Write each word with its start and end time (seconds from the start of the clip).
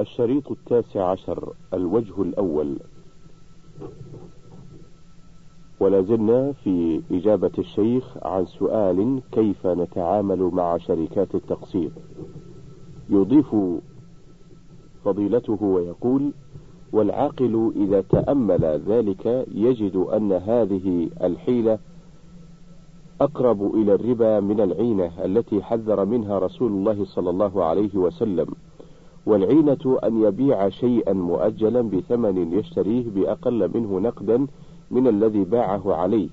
الشريط 0.00 0.50
التاسع 0.50 1.10
عشر 1.10 1.52
الوجه 1.74 2.22
الأول. 2.22 2.78
ولا 5.80 6.02
زلنا 6.02 6.52
في 6.52 7.02
إجابة 7.10 7.52
الشيخ 7.58 8.16
عن 8.22 8.46
سؤال 8.46 9.22
كيف 9.32 9.66
نتعامل 9.66 10.38
مع 10.38 10.78
شركات 10.78 11.34
التقسيط. 11.34 11.92
يضيف 13.08 13.56
فضيلته 15.04 15.62
ويقول 15.62 16.32
والعاقل 16.92 17.72
إذا 17.76 18.00
تأمل 18.00 18.82
ذلك 18.86 19.46
يجد 19.54 19.96
أن 19.96 20.32
هذه 20.32 21.10
الحيلة 21.22 21.78
أقرب 23.20 23.74
إلى 23.74 23.94
الربا 23.94 24.40
من 24.40 24.60
العينة 24.60 25.24
التي 25.24 25.62
حذر 25.62 26.04
منها 26.04 26.38
رسول 26.38 26.72
الله 26.72 27.04
صلى 27.04 27.30
الله 27.30 27.64
عليه 27.64 27.96
وسلم. 27.96 28.46
والعينة 29.26 29.98
أن 30.04 30.22
يبيع 30.22 30.68
شيئا 30.68 31.12
مؤجلا 31.12 31.80
بثمن 31.82 32.52
يشتريه 32.52 33.10
بأقل 33.10 33.70
منه 33.74 33.98
نقدا 33.98 34.46
من 34.90 35.06
الذي 35.06 35.44
باعه 35.44 35.94
عليه. 35.94 36.28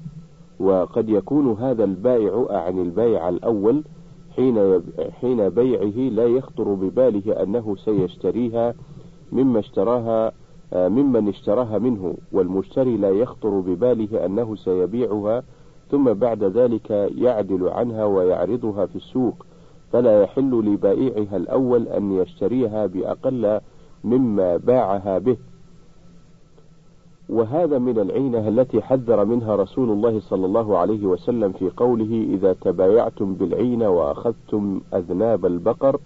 وقد 0.60 1.10
يكون 1.10 1.52
هذا 1.54 1.84
البائع 1.84 2.48
عن 2.50 2.80
البائع 2.80 3.30
الأول 3.30 3.84
حين 4.36 4.82
حين 5.22 5.50
بيعه 5.50 6.10
لا 6.10 6.26
يخطر 6.26 6.74
بباله 6.74 7.44
أنه 7.44 7.76
سيشتريها 7.76 8.74
مما 9.32 9.60
اشتراها 9.60 10.32
ممن 10.74 11.28
اشتراها 11.28 11.80
منه 11.80 12.16
والمشتري 12.32 12.98
لا 12.98 13.10
يخطر 13.10 13.60
بباله 13.60 14.26
أنه 14.26 14.56
سيبيعها 14.56 15.44
ثم 15.92 16.14
بعد 16.14 16.44
ذلك 16.44 16.90
يعدل 17.18 17.68
عنها 17.68 18.06
ويعرضها 18.06 18.86
في 18.86 18.96
السوق. 18.96 19.46
فلا 19.92 20.22
يحل 20.24 20.52
لبائعها 20.52 21.38
الأول 21.38 21.88
أن 21.88 22.12
يشتريها 22.12 22.86
بأقل 22.86 23.60
مما 24.04 24.58
باعها 24.58 25.18
به. 25.18 25.38
وهذا 27.30 27.80
من 27.80 28.00
العينة 28.00 28.48
التي 28.48 28.82
حذر 28.82 29.26
منها 29.26 29.56
رسول 29.56 29.90
الله 29.90 30.20
صلى 30.20 30.46
الله 30.46 30.78
عليه 30.78 31.06
وسلم 31.06 31.52
في 31.52 31.70
قوله 31.78 32.28
إذا 32.34 32.54
تبايعتم 32.54 33.34
بالعينة 33.34 33.90
وأخذتم 33.90 34.82
أذناب 34.94 35.46
البقر 35.46 36.00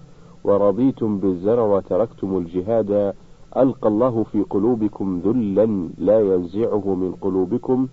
ورضيتم 0.43 1.17
بالزرع 1.17 1.63
وتركتم 1.63 2.37
الجهاد 2.37 3.13
ألقى 3.57 3.87
الله 3.87 4.23
في 4.23 4.41
قلوبكم 4.41 5.21
ذلا 5.25 5.89
لا 5.97 6.19
ينزعه 6.19 6.95
من 6.95 7.11
قلوبكم 7.21 7.87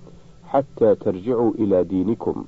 حتى 0.44 0.94
ترجعوا 0.94 1.52
إلى 1.58 1.84
دينكم. 1.84 2.44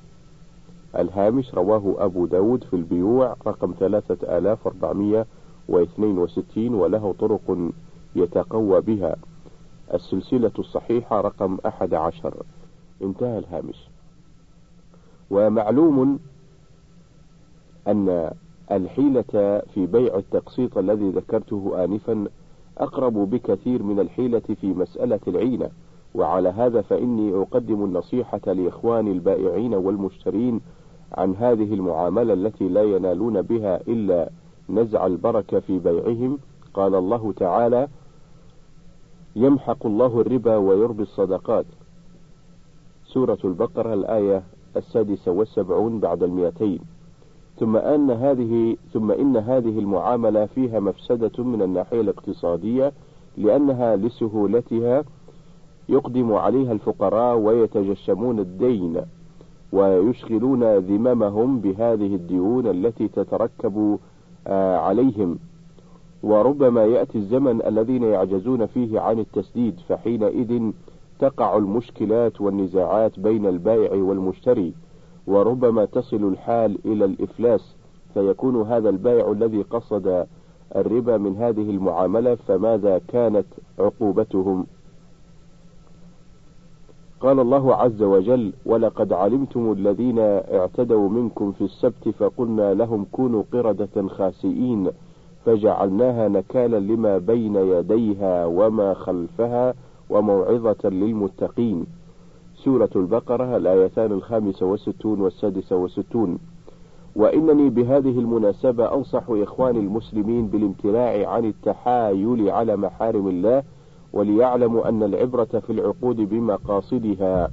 الهامش 0.97 1.53
رواه 1.55 1.95
أبو 1.97 2.25
داود 2.25 2.63
في 2.63 2.75
البيوع 2.75 3.35
رقم 3.47 3.73
ثلاثة 3.79 4.37
آلاف 4.37 4.67
أربعمية 4.67 5.25
واثنين 5.69 6.17
وستين 6.17 6.73
وله 6.73 7.15
طرق 7.19 7.71
يتقوى 8.15 8.81
بها. 8.81 9.15
السلسلة 9.93 10.51
الصحيحة 10.59 11.21
رقم 11.21 11.57
أحد 11.65 11.93
عشر. 11.93 12.43
انتهى 13.01 13.37
الهامش. 13.37 13.89
ومعلوم 15.31 16.19
أن 17.87 18.31
الحيلة 18.71 19.61
في 19.73 19.85
بيع 19.85 20.15
التقسيط 20.15 20.77
الذي 20.77 21.09
ذكرته 21.09 21.83
آنفا 21.83 22.27
أقرب 22.77 23.13
بكثير 23.13 23.83
من 23.83 23.99
الحيلة 23.99 24.39
في 24.61 24.67
مسألة 24.67 25.19
العينة. 25.27 25.69
وعلى 26.15 26.49
هذا 26.49 26.81
فإني 26.81 27.41
أقدم 27.41 27.83
النصيحة 27.83 28.41
لإخواني 28.45 29.11
البائعين 29.11 29.73
والمشترين 29.73 30.61
عن 31.13 31.35
هذه 31.35 31.73
المعاملة 31.73 32.33
التي 32.33 32.69
لا 32.69 32.83
ينالون 32.83 33.41
بها 33.41 33.81
إلا 33.87 34.29
نزع 34.69 35.05
البركة 35.05 35.59
في 35.59 35.79
بيعهم. 35.79 36.39
قال 36.73 36.95
الله 36.95 37.33
تعالى 37.33 37.87
يمحق 39.35 39.85
الله 39.85 40.21
الربا 40.21 40.55
ويربي 40.55 41.03
الصدقات. 41.03 41.65
سورة 43.05 43.37
البقرة 43.43 43.93
الآية 43.93 44.43
السادسة 44.77 45.31
والسبعون 45.31 45.99
بعد 45.99 46.23
المئتين. 46.23 46.79
ثم 47.59 47.75
أن 47.77 48.11
هذه 48.11 48.77
ثم 48.93 49.11
إن 49.11 49.37
هذه 49.37 49.79
المعاملة 49.79 50.45
فيها 50.45 50.79
مفسدة 50.79 51.43
من 51.43 51.61
الناحية 51.61 52.01
الاقتصادية 52.01 52.91
لأنها 53.37 53.95
لسهولتها 53.95 55.03
يقدم 55.89 56.33
عليها 56.33 56.71
الفقراء 56.71 57.37
ويتجشمون 57.37 58.39
الدين. 58.39 59.01
ويشغلون 59.75 60.77
ذممهم 60.77 61.59
بهذه 61.59 62.15
الديون 62.15 62.67
التي 62.67 63.07
تتركب 63.07 63.99
آه، 64.47 64.77
عليهم. 64.77 65.39
وربما 66.23 66.85
يأتي 66.85 67.17
الزمن 67.17 67.65
الذين 67.65 68.03
يعجزون 68.03 68.65
فيه 68.65 68.99
عن 68.99 69.19
التسديد 69.19 69.79
فحينئذ 69.89 70.71
تقع 71.19 71.57
المشكلات 71.57 72.41
والنزاعات 72.41 73.19
بين 73.19 73.45
البائع 73.45 74.03
والمشتري 74.03 74.73
وربما 75.27 75.85
تصل 75.85 76.23
الحال 76.23 76.77
إلى 76.85 77.05
الإفلاس. 77.05 77.75
فيكون 78.13 78.61
هذا 78.61 78.89
البائع 78.89 79.31
الذي 79.31 79.61
قصد 79.61 80.25
الربا 80.75 81.17
من 81.17 81.35
هذه 81.35 81.69
المعاملة 81.69 82.35
فماذا 82.35 83.01
كانت 83.07 83.45
عقوبتهم؟ 83.79 84.65
قال 87.21 87.39
الله 87.39 87.75
عز 87.75 88.01
وجل 88.03 88.53
ولقد 88.65 89.13
علمتم 89.13 89.71
الذين 89.71 90.19
اعتدوا 90.19 91.09
منكم 91.09 91.51
في 91.51 91.63
السبت 91.63 92.09
فقلنا 92.09 92.73
لهم 92.73 93.05
كونوا 93.11 93.43
قردة 93.53 94.07
خاسئين 94.07 94.87
فجعلناها 95.45 96.27
نكالا 96.27 96.77
لما 96.79 97.17
بين 97.17 97.55
يديها 97.55 98.45
وما 98.45 98.93
خلفها 98.93 99.73
وموعظة 100.09 100.89
للمتقين. 100.89 101.85
سورة 102.55 102.89
البقرة 102.95 103.57
الآيتان 103.57 104.11
الخامسة 104.11 104.65
والستون 104.65 105.21
والسادسة 105.21 105.75
والستون. 105.75 106.39
وإنني 107.15 107.69
بهذه 107.69 108.19
المناسبة 108.19 108.93
أنصح 108.93 109.23
إخواني 109.29 109.79
المسلمين 109.79 110.47
بالامتناع 110.47 111.29
عن 111.29 111.45
التحايل 111.45 112.49
على 112.49 112.75
محارم 112.75 113.27
الله 113.27 113.63
وليعلموا 114.15 114.89
أن 114.89 115.03
العبرة 115.03 115.45
في 115.45 115.69
العقود 115.69 116.15
بمقاصدها. 116.15 117.51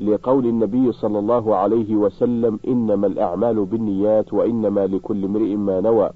لقول 0.00 0.46
النبي 0.46 0.92
صلى 0.92 1.18
الله 1.18 1.56
عليه 1.56 1.96
وسلم 1.96 2.60
إنما 2.68 3.06
الأعمال 3.06 3.64
بالنيات 3.64 4.32
وإنما 4.32 4.86
لكل 4.86 5.24
امرئ 5.24 5.56
ما 5.56 5.80
نوى. 5.80 6.10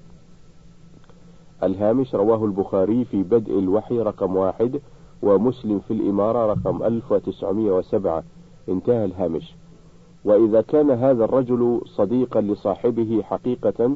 الهامش 1.63 2.15
رواه 2.15 2.45
البخاري 2.45 3.05
في 3.05 3.23
بدء 3.23 3.59
الوحي 3.59 3.99
رقم 3.99 4.35
واحد 4.35 4.81
ومسلم 5.21 5.79
في 5.79 5.93
الإمارة 5.93 6.45
رقم 6.53 6.83
1907 6.83 8.23
انتهى 8.69 9.05
الهامش. 9.05 9.55
وإذا 10.25 10.61
كان 10.61 10.91
هذا 10.91 11.25
الرجل 11.25 11.81
صديقا 11.85 12.41
لصاحبه 12.41 13.21
حقيقة 13.23 13.95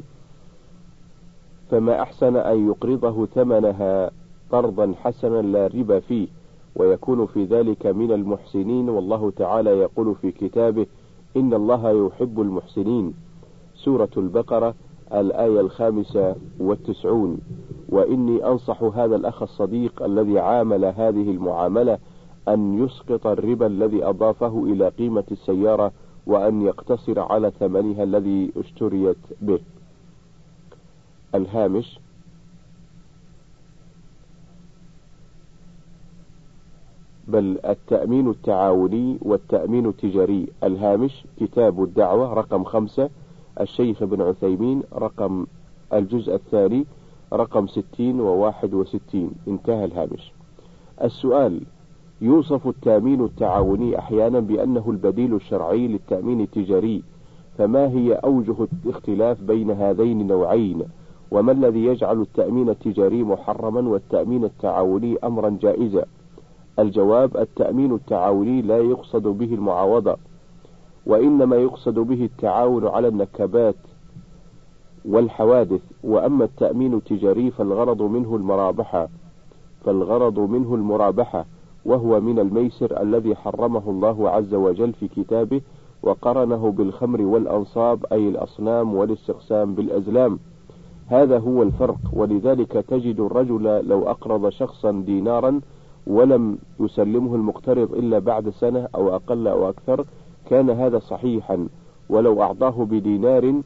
فما 1.70 2.02
أحسن 2.02 2.36
أن 2.36 2.68
يقرضه 2.68 3.26
ثمنها. 3.26 4.10
قرضا 4.52 4.94
حسنا 5.02 5.42
لا 5.42 5.66
ربا 5.66 6.00
فيه 6.00 6.28
ويكون 6.76 7.26
في 7.26 7.44
ذلك 7.44 7.86
من 7.86 8.12
المحسنين 8.12 8.88
والله 8.88 9.30
تعالى 9.36 9.70
يقول 9.70 10.14
في 10.14 10.32
كتابه 10.32 10.86
إن 11.36 11.54
الله 11.54 12.06
يحب 12.06 12.40
المحسنين. 12.40 13.14
سورة 13.74 14.08
البقرة 14.16 14.74
الآية 15.12 15.60
الخامسة 15.60 16.36
والتسعون. 16.60 17.38
وإني 17.88 18.46
أنصح 18.46 18.82
هذا 18.82 19.16
الأخ 19.16 19.42
الصديق 19.42 20.02
الذي 20.02 20.38
عامل 20.38 20.84
هذه 20.84 21.30
المعاملة 21.30 21.98
أن 22.48 22.84
يسقط 22.84 23.26
الربا 23.26 23.66
الذي 23.66 24.04
أضافه 24.04 24.64
إلى 24.64 24.88
قيمة 24.88 25.24
السيارة 25.30 25.92
وأن 26.26 26.62
يقتصر 26.62 27.20
على 27.20 27.52
ثمنها 27.60 28.02
الذي 28.02 28.52
اشتريت 28.56 29.16
به. 29.42 29.60
الهامش 31.34 32.00
بل 37.32 37.58
التأمين 37.64 38.30
التعاوني 38.30 39.18
والتأمين 39.22 39.86
التجاري. 39.86 40.48
الهامش 40.64 41.24
كتاب 41.40 41.82
الدعوة 41.82 42.34
رقم 42.34 42.64
خمسة 42.64 43.10
الشيخ 43.60 44.02
ابن 44.02 44.22
عثيمين 44.22 44.82
رقم 44.94 45.46
الجزء 45.92 46.34
الثاني 46.34 46.86
رقم 47.32 47.66
ستين 47.66 48.20
وواحد 48.20 48.74
وستين. 48.74 49.30
انتهى 49.48 49.84
الهامش. 49.84 50.32
السؤال 51.02 51.60
يوصف 52.20 52.68
التأمين 52.68 53.24
التعاوني 53.24 53.98
أحيانا 53.98 54.40
بأنه 54.40 54.84
البديل 54.90 55.34
الشرعي 55.34 55.88
للتأمين 55.88 56.40
التجاري 56.40 57.02
فما 57.58 57.88
هي 57.88 58.12
أوجه 58.12 58.56
الاختلاف 58.84 59.40
بين 59.42 59.70
هذين 59.70 60.20
النوعين؟ 60.20 60.82
وما 61.30 61.52
الذي 61.52 61.84
يجعل 61.84 62.20
التأمين 62.20 62.68
التجاري 62.68 63.22
محرما 63.22 63.88
والتأمين 63.88 64.44
التعاوني 64.44 65.16
أمرا 65.24 65.58
جائزا؟ 65.62 66.04
الجواب 66.78 67.36
التأمين 67.36 67.94
التعاوني 67.94 68.62
لا 68.62 68.78
يقصد 68.78 69.22
به 69.22 69.54
المعاوضة 69.54 70.16
وإنما 71.06 71.56
يقصد 71.56 71.94
به 71.98 72.24
التعاون 72.24 72.86
على 72.86 73.08
النكبات 73.08 73.74
والحوادث. 75.04 75.80
وأما 76.04 76.44
التأمين 76.44 76.94
التجاري 76.94 77.50
فالغرض 77.50 78.02
منه 78.02 78.36
المرابحة 78.36 79.08
فالغرض 79.84 80.38
منه 80.38 80.74
المرابحة 80.74 81.46
وهو 81.84 82.20
من 82.20 82.38
الميسر 82.38 83.02
الذي 83.02 83.34
حرمه 83.34 83.82
الله 83.90 84.30
عز 84.30 84.54
وجل 84.54 84.92
في 84.92 85.08
كتابه 85.08 85.60
وقرنه 86.02 86.70
بالخمر 86.70 87.22
والأنصاب 87.22 88.04
أي 88.12 88.28
الأصنام 88.28 88.94
والاستقسام 88.94 89.74
بالأزلام. 89.74 90.38
هذا 91.06 91.38
هو 91.38 91.62
الفرق. 91.62 91.98
ولذلك 92.12 92.72
تجد 92.72 93.20
الرجل 93.20 93.88
لو 93.88 94.10
أقرض 94.10 94.48
شخصا 94.48 94.90
دينارا 94.90 95.60
ولم 96.06 96.58
يسلمه 96.80 97.34
المقترض 97.34 97.94
إلا 97.94 98.18
بعد 98.18 98.50
سنة 98.50 98.88
أو 98.94 99.16
أقل 99.16 99.48
أو 99.48 99.68
أكثر 99.68 100.04
كان 100.50 100.70
هذا 100.70 100.98
صحيحا. 100.98 101.68
ولو 102.08 102.42
أعطاه 102.42 102.84
بدينار 102.84 103.62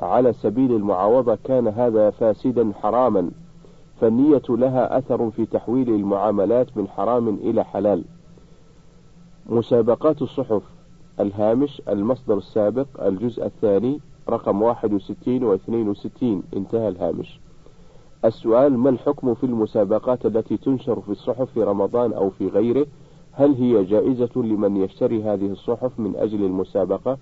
على 0.00 0.32
سبيل 0.32 0.72
المعاوضة 0.72 1.38
كان 1.44 1.68
هذا 1.68 2.10
فاسدا 2.10 2.72
حراما. 2.82 3.30
فالنية 4.00 4.42
لها 4.48 4.98
أثر 4.98 5.30
في 5.30 5.46
تحويل 5.46 5.88
المعاملات 5.88 6.76
من 6.76 6.88
حرام 6.88 7.28
إلى 7.28 7.64
حلال. 7.64 8.04
مسابقات 9.46 10.22
الصحف. 10.22 10.62
الهامش 11.20 11.82
المصدر 11.88 12.38
السابق 12.38 12.86
الجزء 13.04 13.46
الثاني 13.46 14.00
رقم 14.28 14.62
61 14.62 15.44
و 15.44 15.54
62 15.54 16.42
انتهى 16.56 16.88
الهامش. 16.88 17.40
السؤال 18.24 18.78
ما 18.78 18.90
الحكم 18.90 19.34
في 19.34 19.44
المسابقات 19.44 20.26
التي 20.26 20.56
تنشر 20.56 21.00
في 21.00 21.08
الصحف 21.08 21.50
في 21.50 21.62
رمضان 21.62 22.12
أو 22.12 22.30
في 22.30 22.48
غيره؟ 22.48 22.86
هل 23.32 23.54
هي 23.54 23.84
جائزة 23.84 24.30
لمن 24.36 24.76
يشتري 24.76 25.22
هذه 25.22 25.46
الصحف 25.46 26.00
من 26.00 26.16
أجل 26.16 26.44
المسابقة؟ 26.44 27.18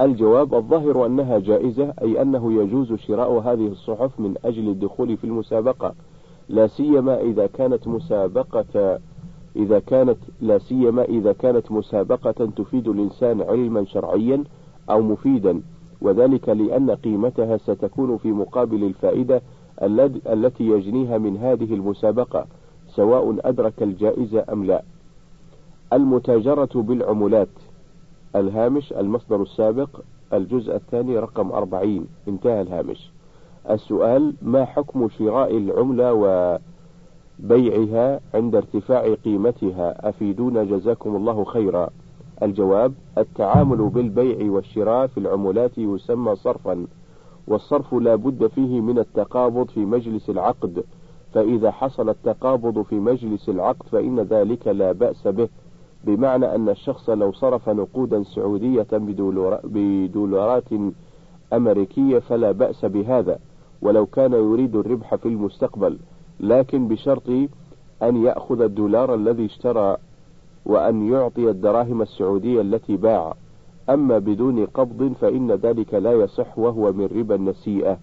الجواب 0.00 0.54
الظاهر 0.54 1.06
أنها 1.06 1.38
جائزة 1.38 1.94
أي 2.02 2.22
أنه 2.22 2.52
يجوز 2.62 2.92
شراء 2.92 3.38
هذه 3.38 3.66
الصحف 3.66 4.20
من 4.20 4.34
أجل 4.44 4.68
الدخول 4.68 5.16
في 5.16 5.24
المسابقة. 5.24 5.94
لا 6.48 6.66
سيما 6.66 7.20
إذا 7.20 7.46
كانت 7.46 7.88
مسابقة 7.88 9.00
إذا 9.56 9.78
كانت 9.78 10.18
لا 10.40 10.58
سيما 10.58 11.02
إذا 11.04 11.32
كانت 11.32 11.72
مسابقة 11.72 12.32
تفيد 12.56 12.88
الإنسان 12.88 13.42
علما 13.42 13.84
شرعيا 13.84 14.44
أو 14.90 15.02
مفيدا. 15.02 15.62
وذلك 16.00 16.48
لأن 16.48 16.90
قيمتها 16.90 17.56
ستكون 17.56 18.16
في 18.16 18.32
مقابل 18.32 18.84
الفائدة 18.84 19.42
التي 20.32 20.64
يجنيها 20.64 21.18
من 21.18 21.36
هذه 21.36 21.74
المسابقة 21.74 22.46
سواء 22.88 23.36
أدرك 23.44 23.82
الجائزة 23.82 24.44
أم 24.52 24.64
لا. 24.64 24.82
المتاجرة 25.92 26.68
بالعملات. 26.74 27.48
الهامش 28.36 28.92
المصدر 28.92 29.42
السابق 29.42 29.88
الجزء 30.32 30.76
الثاني 30.76 31.18
رقم 31.18 31.52
أربعين. 31.52 32.06
انتهى 32.28 32.60
الهامش. 32.62 33.10
السؤال 33.70 34.34
ما 34.42 34.64
حكم 34.64 35.08
شراء 35.08 35.56
العملة 35.56 36.12
وبيعها 37.40 38.20
عند 38.34 38.54
ارتفاع 38.56 39.14
قيمتها؟ 39.14 40.08
أفيدونا 40.08 40.64
جزاكم 40.64 41.16
الله 41.16 41.44
خيرا. 41.44 41.88
الجواب 42.42 42.92
التعامل 43.18 43.76
بالبيع 43.88 44.50
والشراء 44.50 45.06
في 45.06 45.20
العملات 45.20 45.78
يسمى 45.78 46.36
صرفا 46.36 46.86
والصرف 47.48 47.94
لا 47.94 48.14
بد 48.14 48.46
فيه 48.46 48.80
من 48.80 48.98
التقابض 48.98 49.68
في 49.68 49.80
مجلس 49.80 50.30
العقد 50.30 50.84
فإذا 51.34 51.70
حصل 51.70 52.08
التقابض 52.08 52.82
في 52.82 52.94
مجلس 52.94 53.48
العقد 53.48 53.82
فإن 53.92 54.20
ذلك 54.20 54.68
لا 54.68 54.92
بأس 54.92 55.28
به 55.28 55.48
بمعنى 56.04 56.54
أن 56.54 56.68
الشخص 56.68 57.10
لو 57.10 57.32
صرف 57.32 57.68
نقودا 57.68 58.22
سعودية 58.22 58.86
بدولارات 59.64 60.68
أمريكية 61.52 62.18
فلا 62.18 62.52
بأس 62.52 62.84
بهذا 62.84 63.38
ولو 63.82 64.06
كان 64.06 64.32
يريد 64.32 64.76
الربح 64.76 65.14
في 65.14 65.28
المستقبل 65.28 65.98
لكن 66.40 66.88
بشرط 66.88 67.28
أن 68.02 68.16
يأخذ 68.24 68.60
الدولار 68.60 69.14
الذي 69.14 69.44
اشترى 69.46 69.96
وأن 70.66 71.12
يعطي 71.12 71.50
الدراهم 71.50 72.02
السعودية 72.02 72.60
التي 72.60 72.96
باع. 72.96 73.34
أما 73.90 74.18
بدون 74.18 74.66
قبض 74.66 75.12
فإن 75.20 75.52
ذلك 75.52 75.94
لا 75.94 76.12
يصح 76.12 76.58
وهو 76.58 76.92
من 76.92 77.06
ربا 77.06 77.34
النسيئة. 77.34 77.98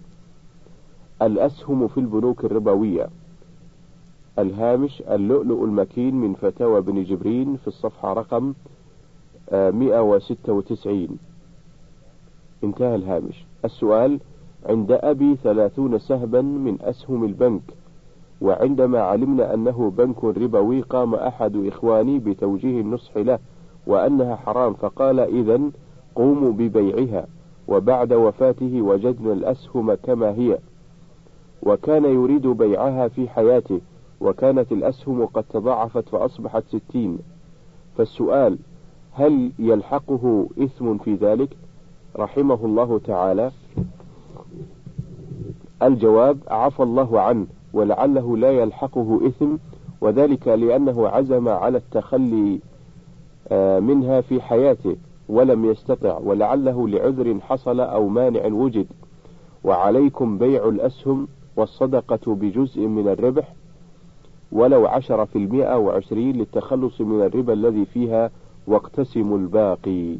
الأسهم 1.22 1.88
في 1.88 2.00
البنوك 2.00 2.44
الربوية. 2.44 3.08
الهامش 4.38 5.02
اللؤلؤ 5.10 5.64
المكين 5.64 6.14
من 6.14 6.34
فتاوى 6.34 6.80
بن 6.80 7.04
جبرين 7.04 7.56
في 7.56 7.68
الصفحة 7.68 8.12
رقم 8.12 8.54
196 9.52 11.02
آه، 11.02 11.08
انتهى 12.64 12.94
الهامش. 12.94 13.44
السؤال 13.64 14.20
عند 14.66 14.92
أبي 14.92 15.36
ثلاثون 15.36 15.98
سهبا 15.98 16.42
من 16.42 16.78
أسهم 16.82 17.24
البنك. 17.24 17.62
وعندما 18.44 19.00
علمنا 19.00 19.54
أنه 19.54 19.92
بنك 19.98 20.24
ربوي 20.24 20.80
قام 20.80 21.14
أحد 21.14 21.56
إخواني 21.56 22.18
بتوجيه 22.18 22.80
النصح 22.80 23.16
له 23.16 23.38
وأنها 23.86 24.36
حرام 24.36 24.74
فقال 24.74 25.20
إذا 25.20 25.60
قوموا 26.14 26.52
ببيعها. 26.52 27.26
وبعد 27.68 28.12
وفاته 28.12 28.82
وجدنا 28.82 29.32
الأسهم 29.32 29.94
كما 29.94 30.30
هي. 30.30 30.58
وكان 31.62 32.04
يريد 32.04 32.46
بيعها 32.46 33.08
في 33.08 33.28
حياته 33.28 33.80
وكانت 34.20 34.72
الأسهم 34.72 35.26
قد 35.26 35.44
تضاعفت 35.50 36.08
فأصبحت 36.08 36.64
ستين. 36.68 37.18
فالسؤال 37.96 38.58
هل 39.12 39.52
يلحقه 39.58 40.46
إثم 40.58 40.98
في 40.98 41.14
ذلك؟ 41.14 41.56
رحمه 42.16 42.64
الله 42.64 42.98
تعالى. 42.98 43.50
الجواب 45.82 46.38
عفى 46.48 46.82
الله 46.82 47.20
عنه. 47.20 47.46
ولعله 47.74 48.36
لا 48.36 48.50
يلحقه 48.50 49.20
إثم 49.26 49.56
وذلك 50.00 50.48
لأنه 50.48 51.08
عزم 51.08 51.48
على 51.48 51.78
التخلي 51.78 52.60
آه، 53.48 53.80
منها 53.80 54.20
في 54.20 54.40
حياته 54.40 54.96
ولم 55.28 55.64
يستطع 55.64 56.18
ولعله 56.18 56.88
لعذر 56.88 57.40
حصل 57.40 57.80
أو 57.80 58.08
مانع 58.08 58.46
وجد. 58.46 58.86
وعليكم 59.64 60.38
بيع 60.38 60.68
الأسهم 60.68 61.28
والصدقة 61.56 62.34
بجزء 62.34 62.80
من 62.80 63.08
الربح 63.08 63.54
ولو 64.52 64.86
عشر 64.86 65.26
في 65.26 65.38
المئة 65.38 65.78
وعشرين 65.78 66.36
للتخلص 66.36 67.00
من 67.00 67.22
الربا 67.22 67.52
الذي 67.52 67.84
فيها 67.84 68.30
واقتسموا 68.66 69.38
الباقي. 69.38 70.16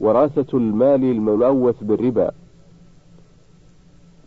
وراثة 0.00 0.58
المال 0.58 1.04
الملوث 1.04 1.82
بالربا. 1.82 2.30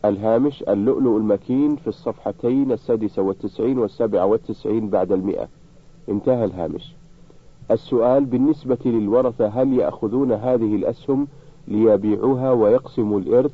الهامش 0.10 0.64
اللؤلؤ 0.64 1.18
المكين 1.18 1.76
في 1.76 1.88
الصفحتين 1.88 2.72
السادسة 2.72 3.22
والتسعين 3.22 3.80
والسابعة 3.80 4.26
والتسعين 4.26 4.90
بعد 4.90 5.12
المئة. 5.12 5.48
انتهى 6.10 6.46
الهامش. 6.46 6.96
السؤال 7.72 8.26
بالنسبة 8.26 8.78
للورثة 8.86 9.48
هل 9.48 9.74
يأخذون 9.74 10.32
هذه 10.32 10.76
الأسهم 10.76 11.28
ليبيعوها 11.68 12.52
ويقسموا 12.52 13.20
الإرث 13.20 13.52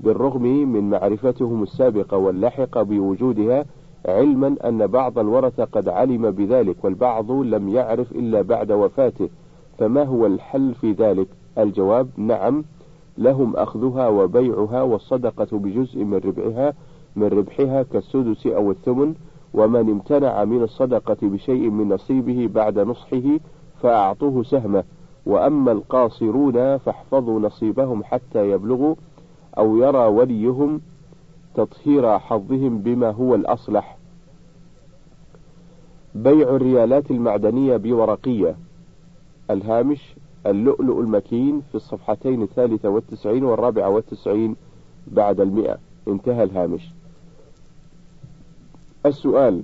بالرغم 0.00 0.42
من 0.42 0.90
معرفتهم 0.90 1.62
السابقة 1.62 2.16
واللاحقة 2.16 2.82
بوجودها 2.82 3.64
علما 4.06 4.56
أن 4.64 4.86
بعض 4.86 5.18
الورثة 5.18 5.64
قد 5.64 5.88
علم 5.88 6.30
بذلك 6.30 6.84
والبعض 6.84 7.30
لم 7.30 7.68
يعرف 7.68 8.12
إلا 8.12 8.42
بعد 8.42 8.72
وفاته 8.72 9.28
فما 9.78 10.04
هو 10.04 10.26
الحل 10.26 10.74
في 10.74 10.92
ذلك؟ 10.92 11.26
الجواب 11.58 12.08
نعم 12.16 12.64
لهم 13.18 13.56
أخذها 13.56 14.08
وبيعها 14.08 14.82
والصدقة 14.82 15.58
بجزء 15.58 16.04
من 16.04 16.18
ربعها 16.18 16.74
من 17.16 17.26
ربحها 17.26 17.82
كالسدس 17.82 18.46
أو 18.46 18.70
الثمن 18.70 19.14
ومن 19.54 19.80
امتنع 19.90 20.44
من 20.44 20.62
الصدقة 20.62 21.16
بشيء 21.22 21.70
من 21.70 21.88
نصيبه 21.88 22.48
بعد 22.54 22.78
نصحه 22.78 23.38
فأعطوه 23.82 24.42
سهمه. 24.42 24.84
وأما 25.26 25.72
القاصرون 25.72 26.76
فاحفظوا 26.76 27.40
نصيبهم 27.40 28.04
حتى 28.04 28.50
يبلغوا 28.50 28.94
أو 29.58 29.76
يرى 29.76 30.06
وليهم 30.06 30.80
تطهير 31.54 32.18
حظهم 32.18 32.78
بما 32.78 33.10
هو 33.10 33.34
الأصلح. 33.34 33.98
بيع 36.14 36.48
الريالات 36.48 37.10
المعدنية 37.10 37.76
بورقية. 37.76 38.56
الهامش 39.50 40.16
اللؤلؤ 40.50 41.00
المكين 41.00 41.62
في 41.68 41.74
الصفحتين 41.74 42.42
الثالثة 42.42 42.88
والتسعين 42.88 43.44
والرابعة 43.44 43.88
والتسعين 43.88 44.56
بعد 45.06 45.40
المئة. 45.40 45.78
انتهى 46.08 46.42
الهامش. 46.42 46.90
السؤال 49.06 49.62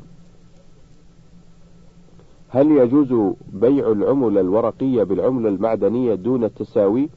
هل 2.49 2.71
يجوز 2.71 3.35
بيع 3.53 3.93
العملة 3.93 4.41
الورقية 4.41 5.03
بالعملة 5.03 5.49
المعدنية 5.49 6.15
دون 6.15 6.45
التساوي؟ 6.45 7.09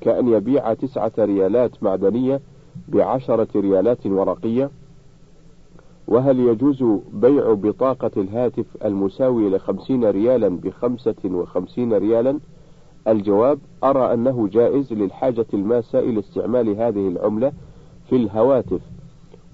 كأن 0.00 0.28
يبيع 0.28 0.74
تسعة 0.74 1.12
ريالات 1.18 1.82
معدنية 1.82 2.40
بعشرة 2.88 3.48
ريالات 3.56 4.06
ورقية. 4.06 4.70
وهل 6.08 6.40
يجوز 6.40 6.84
بيع 7.12 7.52
بطاقة 7.52 8.10
الهاتف 8.16 8.66
المساوية 8.84 9.56
لخمسين 9.56 10.04
ريالا 10.04 10.48
بخمسة 10.48 11.14
وخمسين 11.24 11.92
ريالا؟ 11.92 12.38
الجواب 13.08 13.58
أرى 13.84 14.14
أنه 14.14 14.48
جائز 14.48 14.92
للحاجة 14.92 15.46
الماسة 15.54 15.98
إلى 15.98 16.20
استعمال 16.20 16.68
هذه 16.68 17.08
العملة 17.08 17.52
في 18.08 18.16
الهواتف 18.16 18.80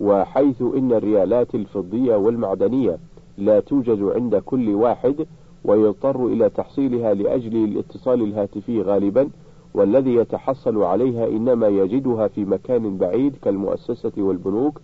وحيث 0.00 0.62
إن 0.62 0.92
الريالات 0.92 1.54
الفضية 1.54 2.16
والمعدنية 2.16 2.98
لا 3.38 3.60
توجد 3.60 4.02
عند 4.02 4.36
كل 4.36 4.68
واحد 4.74 5.26
ويضطر 5.64 6.26
إلى 6.26 6.50
تحصيلها 6.50 7.14
لأجل 7.14 7.56
الاتصال 7.64 8.22
الهاتفي 8.22 8.82
غالبا 8.82 9.28
والذي 9.74 10.14
يتحصل 10.14 10.82
عليها 10.82 11.26
إنما 11.28 11.68
يجدها 11.68 12.28
في 12.28 12.44
مكان 12.44 12.96
بعيد 12.96 13.36
كالمؤسسة 13.42 14.12
والبنوك 14.18 14.80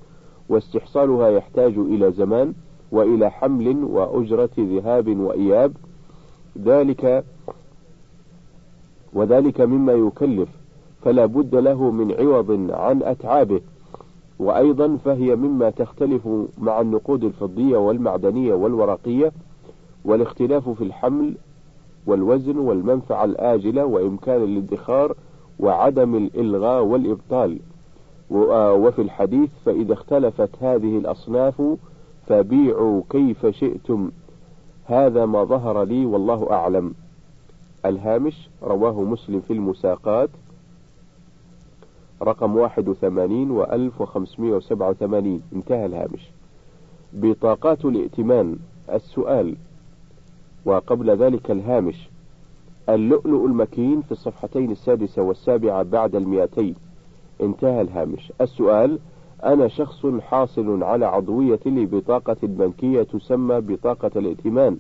واستحصالها 0.48 1.28
يحتاج 1.28 1.78
إلى 1.78 2.12
زمان 2.12 2.54
وإلى 2.92 3.30
حمل 3.30 3.84
وأجرة 3.84 4.50
ذهاب 4.58 5.20
وإياب. 5.20 5.72
ذلك 6.58 7.24
وذلك 9.12 9.60
مما 9.60 9.92
يكلف 9.92 10.48
فلا 11.02 11.26
بد 11.26 11.54
له 11.54 11.90
من 11.90 12.12
عوض 12.12 12.70
عن 12.70 13.02
أتعابه. 13.02 13.60
وأيضا 14.38 14.96
فهي 14.96 15.36
مما 15.36 15.70
تختلف 15.70 16.28
مع 16.58 16.80
النقود 16.80 17.24
الفضية 17.24 17.76
والمعدنية 17.76 18.54
والورقية 18.54 19.32
والاختلاف 20.04 20.68
في 20.68 20.84
الحمل 20.84 21.34
والوزن 22.06 22.58
والمنفعة 22.58 23.24
الآجلة 23.24 23.84
وإمكان 23.84 24.42
الادخار 24.44 25.14
وعدم 25.58 26.14
الإلغاء 26.14 26.82
والإبطال. 26.84 27.58
وفي 28.30 29.02
الحديث 29.02 29.50
فإذا 29.64 29.92
اختلفت 29.92 30.50
هذه 30.60 30.98
الأصناف 30.98 31.62
فبيعوا 32.26 33.02
كيف 33.10 33.46
شئتم. 33.46 34.10
هذا 34.84 35.26
ما 35.26 35.44
ظهر 35.44 35.82
لي 35.82 36.06
والله 36.06 36.50
أعلم. 36.50 36.94
الهامش 37.86 38.48
رواه 38.62 39.02
مسلم 39.02 39.40
في 39.40 39.52
المساقات 39.52 40.30
رقم 42.22 42.56
واحد 42.56 42.88
وثمانين 42.88 43.50
وألف 43.50 44.00
وخمسمائة 44.00 44.52
وسبعة 44.52 44.90
وثمانين. 44.90 45.42
انتهى 45.52 45.86
الهامش. 45.86 46.30
بطاقات 47.12 47.84
الائتمان 47.84 48.56
السؤال. 48.92 49.56
وقبل 50.64 51.10
ذلك 51.10 51.50
الهامش. 51.50 52.08
اللؤلؤ 52.88 53.46
المكين 53.46 54.02
في 54.02 54.12
الصفحتين 54.12 54.70
السادسة 54.70 55.22
والسابعة 55.22 55.82
بعد 55.82 56.14
المئتين. 56.14 56.74
انتهى 57.40 57.80
الهامش. 57.80 58.32
السؤال. 58.40 58.98
أنا 59.44 59.68
شخص 59.68 60.06
حاصل 60.06 60.82
على 60.82 61.06
عضوية 61.06 61.60
لبطاقة 61.66 62.36
بنكية 62.42 63.02
تسمى 63.02 63.60
بطاقة 63.60 64.10
الائتمان. 64.16 64.78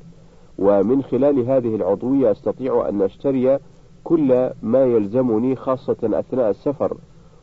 ومن 0.60 1.02
خلال 1.02 1.38
هذه 1.38 1.74
العضوية 1.74 2.30
أستطيع 2.30 2.88
أن 2.88 3.02
أشتري 3.02 3.58
كل 4.04 4.50
ما 4.62 4.84
يلزمني 4.84 5.56
خاصة 5.56 5.96
أثناء 6.02 6.50
السفر 6.50 6.96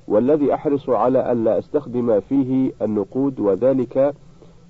والذي 0.08 0.54
أحرص 0.54 0.90
على 0.90 1.32
أن 1.32 1.44
لا 1.44 1.60
أستخدم 1.60 2.20
فيه 2.20 2.72
النقود 2.82 3.40
وذلك 3.40 4.14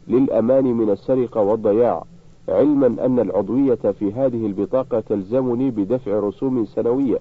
للأمان 0.07 0.63
من 0.63 0.89
السرقة 0.89 1.41
والضياع. 1.41 2.03
علما 2.49 2.87
أن 3.05 3.19
العضوية 3.19 3.75
في 3.75 4.13
هذه 4.13 4.45
البطاقة 4.45 4.99
تلزمني 4.99 5.71
بدفع 5.71 6.19
رسوم 6.19 6.65
سنوية 6.65 7.19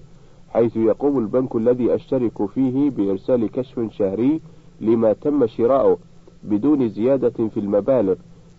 حيث 0.49 0.77
يقوم 0.77 1.17
البنك 1.19 1.55
الذي 1.55 1.95
أشترك 1.95 2.45
فيه 2.45 2.89
بإرسال 2.89 3.51
كشف 3.51 3.91
شهري 3.91 4.41
لما 4.81 5.13
تم 5.13 5.47
شراؤه 5.47 5.97
بدون 6.43 6.89
زيادة 6.89 7.47
في 7.53 7.59
المبالغ. 7.59 8.15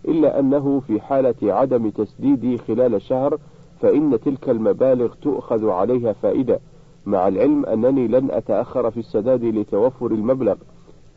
إلا 0.07 0.39
أنه 0.39 0.79
في 0.87 1.01
حالة 1.01 1.35
عدم 1.43 1.89
تسديدي 1.89 2.57
خلال 2.57 3.01
شهر 3.01 3.37
فإن 3.81 4.19
تلك 4.25 4.49
المبالغ 4.49 5.13
تؤخذ 5.21 5.69
عليها 5.69 6.13
فائدة 6.13 6.59
مع 7.05 7.27
العلم 7.27 7.65
أنني 7.65 8.07
لن 8.07 8.31
أتأخر 8.31 8.91
في 8.91 8.99
السداد 8.99 9.43
لتوفر 9.43 10.07
المبلغ. 10.07 10.55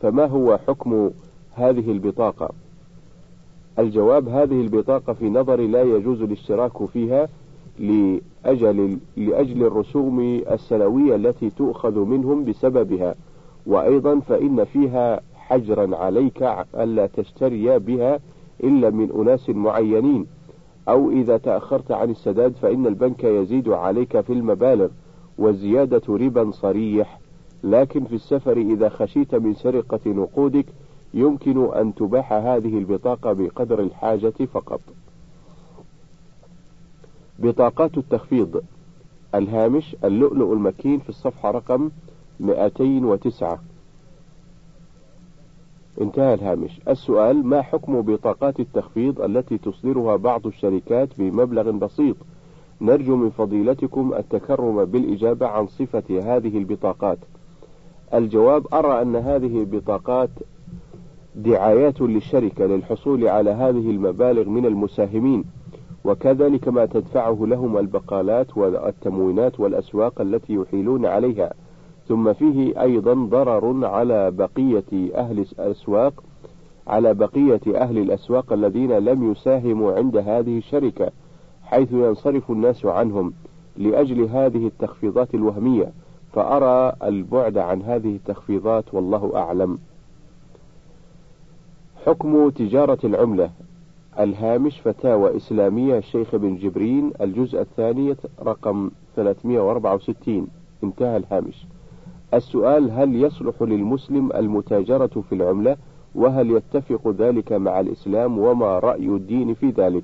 فما 0.01 0.25
هو 0.25 0.57
حكم 0.67 1.11
هذه 1.53 1.91
البطاقة؟ 1.91 2.49
الجواب 3.79 4.27
هذه 4.27 4.61
البطاقة 4.61 5.13
في 5.13 5.29
نظري 5.29 5.67
لا 5.67 5.81
يجوز 5.81 6.21
الاشتراك 6.21 6.85
فيها 6.85 7.27
لأجل, 7.79 8.97
لأجل 9.17 9.63
الرسوم 9.63 10.19
السنوية 10.51 11.15
التي 11.15 11.49
تؤخذ 11.49 11.99
منهم 11.99 12.43
بسببها. 12.43 13.15
وأيضا 13.65 14.19
فإن 14.19 14.63
فيها 14.63 15.21
حجرا 15.35 15.95
عليك 15.97 16.43
ألا 16.75 17.07
تشتري 17.07 17.79
بها 17.79 18.19
إلا 18.63 18.89
من 18.89 19.11
أناس 19.11 19.49
معينين 19.49 20.25
أو 20.87 21.11
إذا 21.11 21.37
تأخرت 21.37 21.91
عن 21.91 22.09
السداد 22.09 22.53
فإن 22.61 22.87
البنك 22.87 23.23
يزيد 23.23 23.69
عليك 23.69 24.21
في 24.21 24.33
المبالغ 24.33 24.89
والزيادة 25.37 26.01
ربا 26.09 26.51
صريح. 26.51 27.19
لكن 27.63 28.03
في 28.03 28.15
السفر 28.15 28.57
إذا 28.57 28.89
خشيت 28.89 29.35
من 29.35 29.53
سرقة 29.53 29.99
نقودك 30.05 30.65
يمكن 31.13 31.73
أن 31.73 31.95
تباح 31.95 32.33
هذه 32.33 32.77
البطاقة 32.77 33.33
بقدر 33.33 33.79
الحاجة 33.79 34.33
فقط. 34.53 34.81
بطاقات 37.39 37.97
التخفيض. 37.97 38.61
الهامش 39.35 39.95
اللؤلؤ 40.03 40.53
المكين 40.53 40.99
في 40.99 41.09
الصفحة 41.09 41.51
رقم 41.51 41.89
209 42.39 43.59
انتهى 46.01 46.33
الهامش. 46.33 46.81
السؤال 46.87 47.45
ما 47.45 47.61
حكم 47.61 48.01
بطاقات 48.01 48.59
التخفيض 48.59 49.21
التي 49.21 49.57
تصدرها 49.57 50.15
بعض 50.15 50.47
الشركات 50.47 51.09
بمبلغ 51.17 51.71
بسيط؟ 51.71 52.15
نرجو 52.81 53.15
من 53.15 53.29
فضيلتكم 53.29 54.13
التكرم 54.13 54.85
بالإجابة 54.85 55.47
عن 55.47 55.67
صفة 55.67 56.03
هذه 56.09 56.57
البطاقات. 56.57 57.17
الجواب 58.13 58.73
أرى 58.73 59.01
أن 59.01 59.15
هذه 59.15 59.59
البطاقات 59.59 60.29
دعايات 61.35 62.01
للشركة 62.01 62.65
للحصول 62.65 63.27
على 63.27 63.49
هذه 63.49 63.89
المبالغ 63.89 64.49
من 64.49 64.65
المساهمين 64.65 65.43
وكذلك 66.05 66.67
ما 66.67 66.85
تدفعه 66.85 67.37
لهم 67.41 67.77
البقالات 67.77 68.57
والتموينات 68.57 69.59
والأسواق 69.59 70.21
التي 70.21 70.53
يحيلون 70.53 71.05
عليها. 71.05 71.53
ثم 72.07 72.33
فيه 72.33 72.81
أيضا 72.81 73.13
ضرر 73.13 73.85
على 73.85 74.31
بقية 74.31 75.15
أهل 75.15 75.39
الأسواق 75.39 76.23
على 76.87 77.13
بقية 77.13 77.61
أهل 77.67 77.97
الأسواق 77.97 78.53
الذين 78.53 78.91
لم 78.91 79.31
يساهموا 79.31 79.93
عند 79.93 80.17
هذه 80.17 80.57
الشركة 80.57 81.11
حيث 81.63 81.91
ينصرف 81.91 82.51
الناس 82.51 82.85
عنهم 82.85 83.33
لأجل 83.77 84.21
هذه 84.21 84.67
التخفيضات 84.67 85.33
الوهمية. 85.35 85.91
فأرى 86.33 86.93
البعد 87.03 87.57
عن 87.57 87.81
هذه 87.81 88.15
التخفيضات 88.15 88.93
والله 88.93 89.31
أعلم. 89.35 89.77
حكم 92.05 92.49
تجارة 92.49 92.99
العملة 93.03 93.51
الهامش 94.19 94.79
فتاوى 94.81 95.37
إسلامية 95.37 95.97
الشيخ 95.97 96.35
بن 96.35 96.55
جبرين 96.55 97.11
الجزء 97.21 97.61
الثاني 97.61 98.15
رقم 98.43 98.91
364 99.15 100.47
انتهى 100.83 101.17
الهامش. 101.17 101.65
السؤال 102.33 102.91
هل 102.91 103.15
يصلح 103.15 103.61
للمسلم 103.61 104.31
المتاجرة 104.31 105.21
في 105.29 105.35
العملة 105.35 105.77
وهل 106.15 106.51
يتفق 106.51 107.07
ذلك 107.17 107.51
مع 107.51 107.79
الإسلام 107.79 108.39
وما 108.39 108.79
رأي 108.79 109.05
الدين 109.07 109.53
في 109.53 109.69
ذلك؟ 109.69 110.03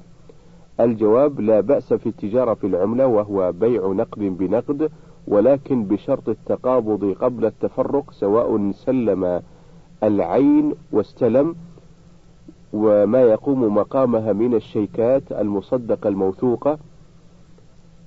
الجواب 0.79 1.39
لا 1.39 1.61
بأس 1.61 1.93
في 1.93 2.09
التجارة 2.09 2.53
في 2.53 2.67
العملة 2.67 3.07
وهو 3.07 3.51
بيع 3.51 3.87
نقد 3.87 4.19
بنقد 4.19 4.89
ولكن 5.27 5.83
بشرط 5.83 6.29
التقابض 6.29 7.15
قبل 7.21 7.45
التفرق 7.45 8.11
سواء 8.11 8.71
سلم 8.71 9.41
العين 10.03 10.73
واستلم 10.91 11.55
وما 12.73 13.21
يقوم 13.21 13.75
مقامها 13.75 14.33
من 14.33 14.53
الشيكات 14.55 15.31
المصدقة 15.31 16.07
الموثوقة 16.07 16.77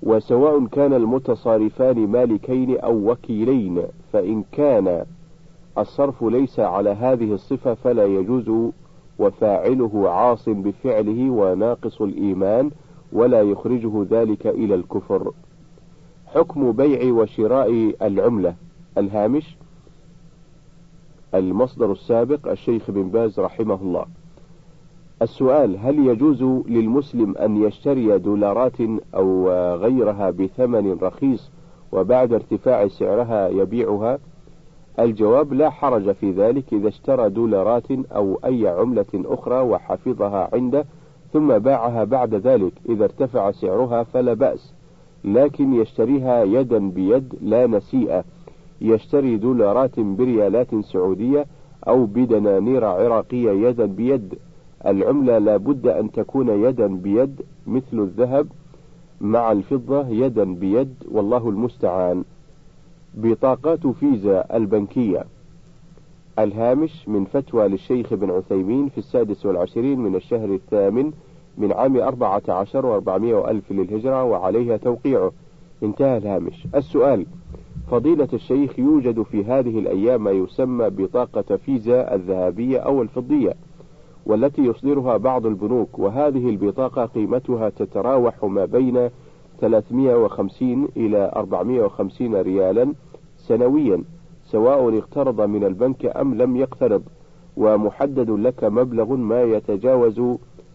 وسواء 0.03 0.67
كان 0.67 0.93
المتصارفان 0.93 2.07
مالكين 2.07 2.79
أو 2.79 3.11
وكيلين 3.11 3.83
فإن 4.13 4.45
كان 4.53 5.05
الصرف 5.79 6.23
ليس 6.23 6.61
على 6.61 6.91
هذه 6.91 7.33
الصفة 7.35 7.75
فلا 7.75 8.05
يجوز 8.07 8.71
وفاعله 9.19 10.11
عاص 10.11 10.49
بفعله 10.49 11.31
وناقص 11.31 12.03
الإيمان 12.03 12.71
ولا 13.13 13.43
يخرجه 13.43 14.07
ذلك 14.11 14.47
إلى 14.47 14.75
الكفر. 14.75 15.33
حكم 16.27 16.73
بيع 16.73 17.13
وشراء 17.13 17.95
العملة. 18.03 18.55
الهامش 18.99 19.57
المصدر 21.35 21.93
السابق 21.93 22.51
الشيخ 22.51 22.91
بن 22.91 23.09
باز 23.09 23.41
رحمه 23.41 23.83
الله. 23.83 24.07
السؤال 25.23 25.77
هل 25.79 26.07
يجوز 26.07 26.43
للمسلم 26.69 27.37
أن 27.37 27.63
يشتري 27.63 28.19
دولارات 28.19 28.81
أو 29.15 29.49
غيرها 29.75 30.31
بثمن 30.31 30.99
رخيص 31.03 31.51
وبعد 31.93 32.33
ارتفاع 32.33 32.89
سعرها 32.89 33.49
يبيعها؟ 33.49 34.19
الجواب 34.99 35.53
لا 35.53 35.71
حرج 35.71 36.13
في 36.13 36.31
ذلك 36.31 36.65
إذا 36.73 36.89
اشترى 36.89 37.31
دولارات 37.31 37.91
أو 38.13 38.39
أي 38.45 38.69
عملة 38.69 39.07
أخرى 39.15 39.61
وحفظها 39.61 40.51
عنده 40.53 40.85
ثم 41.33 41.59
باعها 41.59 42.05
بعد 42.05 42.35
ذلك. 42.35 42.73
إذا 42.89 43.05
ارتفع 43.05 43.51
سعرها 43.51 44.03
فلا 44.03 44.35
بأس 44.35 44.75
لكن 45.25 45.75
يشتريها 45.75 46.45
يدا 46.45 46.91
بيد 46.91 47.35
لا 47.43 47.67
نسيئة. 47.67 48.25
يشتري 48.81 49.37
دولارات 49.37 50.01
بريالات 50.01 50.75
سعودية 50.75 51.47
أو 51.89 52.05
بدنانير 52.05 52.85
عراقية 52.85 53.51
يدا 53.51 53.87
بيد. 53.87 54.35
العملة 54.87 55.39
لا 55.39 55.57
بد 55.57 55.87
أن 55.87 56.13
تكون 56.13 56.49
يدا 56.49 56.87
بيد 56.87 57.43
مثل 57.67 57.99
الذهب 58.01 58.47
مع 59.21 59.53
الفضة 59.53 60.09
يدا 60.09 60.45
بيد 60.55 60.95
والله 61.11 61.49
المستعان. 61.49 62.25
بطاقات 63.15 63.87
فيزا 63.87 64.45
البنكية. 64.55 65.25
الهامش 66.39 67.09
من 67.09 67.25
فتوى 67.25 67.69
للشيخ 67.69 68.15
بن 68.15 68.31
عثيمين 68.31 68.89
في 68.89 68.99
السادس 68.99 69.47
والعشرين 69.47 69.99
من 69.99 70.17
الشهر 70.17 70.55
الثامن 70.55 71.13
من 71.59 71.73
عام 71.73 71.97
أربعة 71.97 72.43
عشر 72.49 72.87
وأربعمائة 72.87 73.51
ألف 73.51 73.73
للهجرة 73.73 74.25
وعليها 74.25 74.77
توقيعه. 74.77 75.33
انتهى 75.83 76.17
الهامش. 76.17 76.67
السؤال 76.75 77.27
فضيلة 77.91 78.29
الشيخ 78.33 78.79
يوجد 78.79 79.23
في 79.23 79.45
هذه 79.45 79.79
الأيام 79.79 80.25
ما 80.25 80.31
يسمى 80.31 80.91
بطاقة 80.91 81.57
فيزا 81.57 82.15
الذهبية 82.15 82.79
أو 82.79 83.03
الفضية؟ 83.03 83.55
والتي 84.27 84.63
يصدرها 84.63 85.17
بعض 85.17 85.47
البنوك 85.47 85.99
وهذه 85.99 86.49
البطاقة 86.49 87.05
قيمتها 87.07 87.69
تتراوح 87.69 88.45
ما 88.45 88.65
بين 88.65 89.09
350 89.61 90.89
إلى 90.97 91.33
450 91.37 92.35
ريالا 92.35 92.93
سنويا 93.37 94.03
سواء 94.45 94.99
اقترض 94.99 95.41
من 95.41 95.65
البنك 95.65 96.17
أم 96.17 96.35
لم 96.35 96.57
يقترض 96.57 97.03
ومحدد 97.57 98.31
لك 98.31 98.65
مبلغ 98.65 99.17
ما 99.17 99.43
يتجاوز 99.43 100.21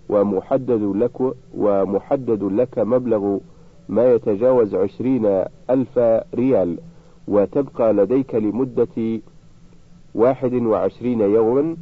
ومحدد 0.10 0.82
لك 0.96 1.34
ومحدد 1.58 2.44
لك 2.44 2.80
مبلغ 2.80 3.38
ما 3.90 4.14
يتجاوز 4.14 4.76
عشرين 4.76 5.44
ألف 5.70 6.00
ريال 6.36 6.78
وتبقى 7.28 7.94
لديك 7.94 8.36
لمدة 8.36 9.20
واحد 10.16 10.54
وعشرين 10.54 11.22
يوما 11.22 11.76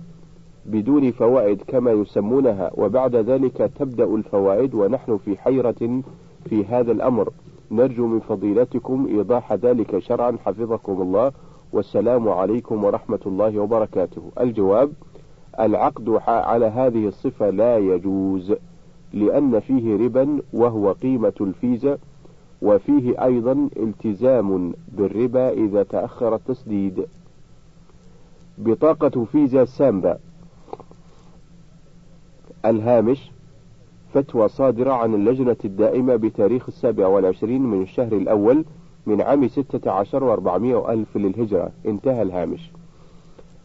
بدون 0.66 1.12
فوائد 1.12 1.62
كما 1.68 1.92
يسمونها 1.92 2.72
وبعد 2.74 3.16
ذلك 3.16 3.72
تبدأ 3.80 4.04
الفوائد 4.04 4.74
ونحن 4.74 5.18
في 5.18 5.38
حيرة 5.38 6.02
في 6.50 6.66
هذا 6.66 6.92
الأمر. 6.92 7.30
نرجو 7.72 8.08
من 8.08 8.20
فضيلتكم 8.20 9.08
إيضاح 9.10 9.54
ذلك 9.54 10.00
شرعا 10.00 10.38
حفظكم 10.46 11.02
الله 11.02 11.32
والسلام 11.74 12.30
عليكم 12.30 12.84
ورحمة 12.84 13.20
الله 13.26 13.60
وبركاته. 13.60 14.22
الجواب 14.40 14.92
العقد 15.60 16.20
على 16.28 16.66
هذه 16.66 17.08
الصفة 17.08 17.50
لا 17.50 17.78
يجوز 17.78 18.54
لأن 19.14 19.60
فيه 19.60 19.98
ربا 19.98 20.42
وهو 20.54 20.92
قيمة 20.92 21.34
الفيزا 21.42 21.98
وفيه 22.62 23.24
أيضا 23.24 23.70
التزام 23.78 24.74
بالربا 24.98 25.50
إذا 25.50 25.84
تأخر 25.84 26.36
التسديد. 26.36 27.06
بطاقة 28.58 29.26
فيزا 29.32 29.66
سامبا 29.66 30.18
الهامش 32.66 33.32
فتوى 34.14 34.48
صادرة 34.48 34.92
عن 34.94 35.14
اللجنة 35.14 35.56
الدائمة 35.66 36.16
بتاريخ 36.16 36.66
السابع 36.68 37.08
والعشرين 37.08 37.62
من 37.62 37.82
الشهر 37.82 38.14
الأول 38.14 38.66
من 39.06 39.22
عام 39.22 39.48
ستة 39.48 39.92
عشر 39.92 40.24
وأربعمائة 40.24 40.92
ألف 40.94 41.18
للهجرة. 41.18 41.72
انتهى 41.86 42.22
الهامش. 42.22 42.72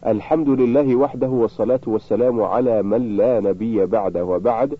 الحمد 0.07 0.49
لله 0.49 0.95
وحده 0.95 1.27
والصلاة 1.29 1.79
والسلام 1.87 2.41
على 2.41 2.83
من 2.83 3.17
لا 3.17 3.39
نبي 3.39 3.85
بعده 3.85 4.25
وبعد 4.25 4.77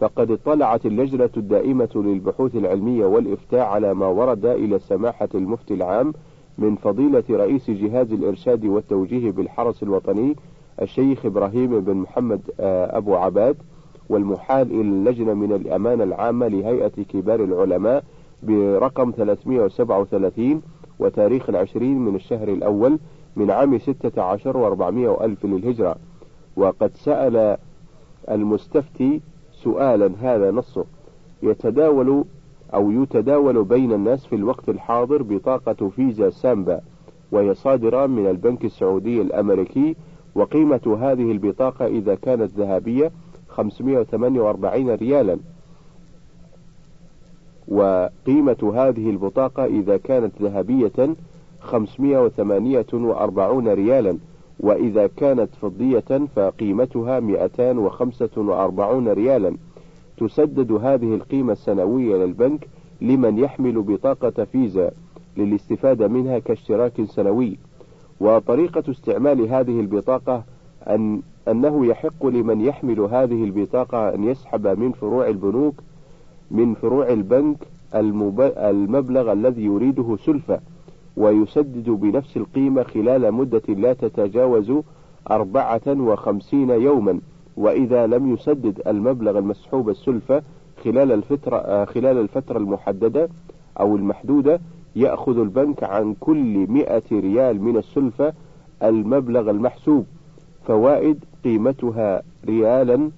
فقد 0.00 0.30
اطلعت 0.30 0.86
اللجنة 0.86 1.30
الدائمة 1.36 1.88
للبحوث 1.94 2.56
العلمية 2.56 3.06
والإفتاء 3.06 3.60
على 3.60 3.94
ما 3.94 4.06
ورد 4.06 4.46
إلى 4.46 4.78
سماحة 4.78 5.28
المفتي 5.34 5.74
العام 5.74 6.12
من 6.58 6.76
فضيلة 6.76 7.24
رئيس 7.30 7.70
جهاز 7.70 8.12
الإرشاد 8.12 8.64
والتوجيه 8.64 9.30
بالحرس 9.30 9.82
الوطني 9.82 10.36
الشيخ 10.82 11.26
إبراهيم 11.26 11.80
بن 11.80 11.94
محمد 11.96 12.40
آه، 12.60 12.96
أبو 12.98 13.14
عباد 13.14 13.56
والمحال 14.08 14.70
إلى 14.70 14.80
اللجنة 14.80 15.34
من 15.34 15.52
الأمانة 15.52 16.04
العامة 16.04 16.48
لهيئة 16.48 16.88
كبار 17.08 17.44
العلماء 17.44 18.04
برقم 18.42 19.12
337 19.16 20.62
وتاريخ 20.98 21.48
العشرين 21.48 21.98
من 21.98 22.14
الشهر 22.14 22.48
الأول 22.48 22.98
من 23.36 23.50
عام 23.50 23.78
ستة 23.78 24.22
عشر 24.22 24.56
وأربعمائة 24.56 25.24
ألف 25.24 25.44
للهجرة. 25.46 25.96
وقد 26.56 26.90
سأل 26.94 27.56
المستفتي 28.30 29.20
سؤالا 29.52 30.10
هذا 30.20 30.50
نصه 30.50 30.84
يتداول 31.42 32.24
أو 32.74 32.90
يتداول 32.90 33.64
بين 33.64 33.92
الناس 33.92 34.26
في 34.26 34.34
الوقت 34.36 34.68
الحاضر 34.68 35.22
بطاقة 35.22 35.88
فيزا 35.88 36.30
سامبا 36.30 36.80
وهي 37.32 37.54
صادرة 37.54 38.06
من 38.06 38.26
البنك 38.26 38.64
السعودي 38.64 39.20
الأمريكي 39.22 39.96
وقيمة 40.34 40.98
هذه 41.00 41.32
البطاقة 41.32 41.86
إذا 41.86 42.14
كانت 42.14 42.50
ذهبية 42.56 43.12
548 43.48 44.90
ريالا. 44.90 45.38
وقيمة 47.68 48.72
هذه 48.74 49.10
البطاقة 49.10 49.64
إذا 49.64 49.96
كانت 49.96 50.42
ذهبية 50.42 51.14
548 51.60 53.68
ريالا. 53.68 54.18
وإذا 54.60 55.06
كانت 55.06 55.48
فضية 55.62 56.26
فقيمتها 56.36 57.20
245 57.20 59.08
ريالا. 59.08 59.56
تسدد 60.16 60.72
هذه 60.72 61.14
القيمة 61.14 61.52
السنوية 61.52 62.16
للبنك 62.16 62.68
لمن 63.00 63.38
يحمل 63.38 63.82
بطاقة 63.82 64.44
فيزا 64.44 64.90
للاستفادة 65.36 66.08
منها 66.08 66.38
كاشتراك 66.38 67.04
سنوي. 67.04 67.58
وطريقة 68.24 68.90
استعمال 68.90 69.40
هذه 69.40 69.80
البطاقة 69.80 70.42
أن 70.88 71.22
أنه 71.48 71.86
يحق 71.86 72.26
لمن 72.26 72.60
يحمل 72.60 73.00
هذه 73.00 73.44
البطاقة 73.44 74.14
أن 74.14 74.24
يسحب 74.24 74.66
من 74.66 74.92
فروع 74.92 75.28
البنوك 75.28 75.74
من 76.50 76.74
فروع 76.74 77.08
البنك 77.08 77.56
المبلغ 77.94 79.32
الذي 79.32 79.64
يريده 79.64 80.16
سلفة 80.16 80.60
ويسدد 81.16 81.90
بنفس 81.90 82.36
القيمة 82.36 82.82
خلال 82.82 83.32
مدة 83.32 83.62
لا 83.68 83.92
تتجاوز 83.92 84.72
أربعة 85.30 85.82
وخمسين 85.86 86.70
يوما. 86.70 87.20
وإذا 87.56 88.06
لم 88.06 88.34
يسدد 88.34 88.80
المبلغ 88.86 89.38
المسحوب 89.38 89.88
السلفة 89.90 90.42
خلال 90.84 91.12
الفترة 91.12 91.84
خلال 91.84 92.18
الفترة 92.18 92.58
المحددة 92.58 93.28
أو 93.80 93.96
المحدودة 93.96 94.60
يأخذ 94.96 95.38
البنك 95.38 95.84
عن 95.84 96.14
كل 96.20 96.66
مئة 96.70 97.02
ريال 97.12 97.62
من 97.62 97.76
السلفة 97.76 98.32
المبلغ 98.82 99.50
المحسوب 99.50 100.06
فوائد 100.66 101.24
قيمتها 101.44 102.22
ريالا. 102.46 103.10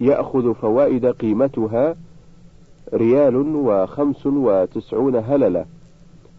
يأخذ 0.00 0.54
فوائد 0.54 1.06
قيمتها 1.06 1.96
ريال 2.94 3.36
وخمس 3.36 4.26
وتسعون 4.26 5.16
هللة. 5.16 5.66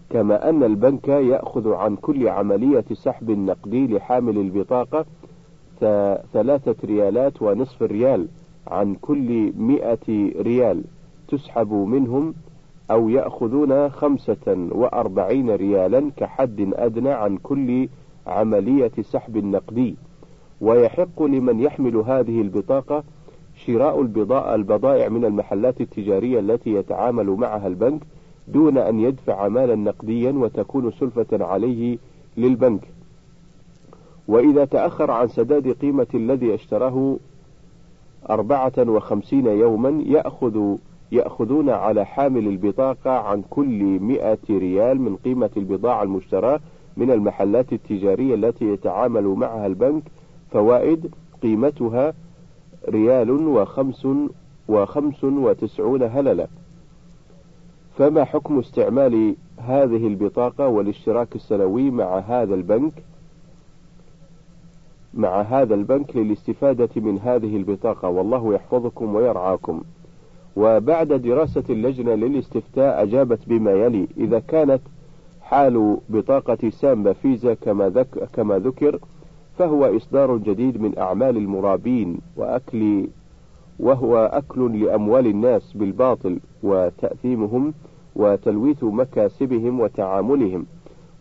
كما 0.10 0.50
أن 0.50 0.63
البنك 0.63 1.08
يأخذ 1.08 1.74
عن 1.74 1.96
كل 1.96 2.28
عملية 2.28 2.86
سحب 2.94 3.32
نقدي 3.32 3.88
لحامل 3.88 4.38
البطاقة 4.38 5.06
ثلاثة 6.34 6.76
ريالات 6.84 7.41
ونصف 7.41 7.82
ريال 7.82 8.28
عن 8.68 8.96
كل 8.96 9.54
مئة 9.58 10.32
ريال. 10.41 10.84
تسحب 11.28 11.74
منهم 11.74 12.34
أو 12.92 13.10
يأخذون 13.10 13.90
خمسة 13.90 14.68
وأربعين 14.72 15.50
ريالا 15.50 16.12
كحد 16.18 16.72
أدنى 16.74 17.10
عن 17.12 17.38
كل 17.38 17.88
عملية 18.28 18.92
سحب 19.02 19.38
نقدي. 19.38 19.96
ويحق 20.62 21.24
لمن 21.24 21.60
يحمل 21.60 21.96
هذه 21.96 22.42
البطاقة 22.42 23.04
شراء 23.56 24.02
البضائع 24.56 25.10
من 25.10 25.26
المحلات 25.26 25.82
التجارية 25.82 26.40
التي 26.40 26.74
يتعامل 26.74 27.26
معها 27.30 27.68
البنك 27.68 28.02
دون 28.48 28.78
أن 28.78 29.00
يدفع 29.00 29.48
مالا 29.48 29.76
نقديا 29.76 30.32
وتكون 30.32 30.92
سلفة 30.92 31.46
عليه 31.46 31.98
للبنك. 32.38 32.82
وإذا 34.28 34.66
تأخر 34.66 35.12
عن 35.12 35.28
سداد 35.28 35.68
قيمة 35.68 36.08
الذي 36.14 36.54
اشتراه 36.54 37.18
أربعة 38.30 38.74
وخمسين 38.80 39.46
يوما 39.46 40.04
يأخذ 40.06 40.76
يأخذون 41.15 41.69
على 41.69 42.06
حامل 42.06 42.47
البطاقة 42.47 43.12
عن 43.12 43.43
كل 43.49 43.99
مئة 43.99 44.38
ريال 44.49 45.01
من 45.01 45.15
قيمة 45.15 45.49
البضاعة 45.58 46.04
المشتراة 46.04 46.60
من 46.97 47.12
المحلات 47.12 47.73
التجارية 47.73 48.36
التي 48.36 48.65
يتعامل 48.65 49.23
معها 49.23 49.67
البنك 49.67 50.04
فوائد 50.51 51.12
قيمتها 51.43 52.13
ريال 52.89 53.32
وخمس 53.32 54.08
وخمس 54.67 55.23
وتسعون 55.23 56.04
هللة 56.04 56.47
فما 57.97 58.23
حكم 58.23 58.60
استعمال 58.60 59.36
هذه 59.58 60.08
البطاقة 60.08 60.67
والاشتراك 60.67 61.36
السنوي 61.36 61.91
مع 61.91 62.17
هذا 62.19 62.56
البنك؟ 62.56 62.93
مع 65.13 65.41
هذا 65.41 65.75
البنك 65.75 66.15
للاستفادة 66.15 66.89
من 66.95 67.19
هذه 67.19 67.58
البطاقة. 67.58 68.10
والله 68.10 68.54
يحفظكم 68.54 69.15
ويرعاكم. 69.15 69.82
وبعد 70.56 71.13
دراسة 71.13 71.63
اللجنة 71.70 72.15
للاستفتاء 72.15 73.04
أجابت 73.04 73.39
بما 73.48 73.72
يلي 73.72 74.08
إذا 74.18 74.39
كانت 74.39 74.82
حال 75.41 75.98
بطاقة 76.10 76.70
سامبا 76.70 77.13
فيزا 77.13 77.54
كما, 77.54 77.89
ذك 77.89 78.30
كما 78.34 78.60
ذكر 78.60 79.00
فهو 79.58 79.98
إصدار 79.98 80.38
جديد 80.38 80.82
من 80.82 80.98
أعمال 80.98 81.38
المرابين 81.38 82.18
وأكل 82.38 83.08
وهو 83.80 84.18
أكل 84.18 84.80
لأموال 84.84 85.28
الناس 85.28 85.74
بالباطل 85.74 86.39
وتأثيمهم 86.63 87.74
وتلويث 88.15 88.84
مكاسبهم 88.84 89.80
وتعاملهم 89.80 90.65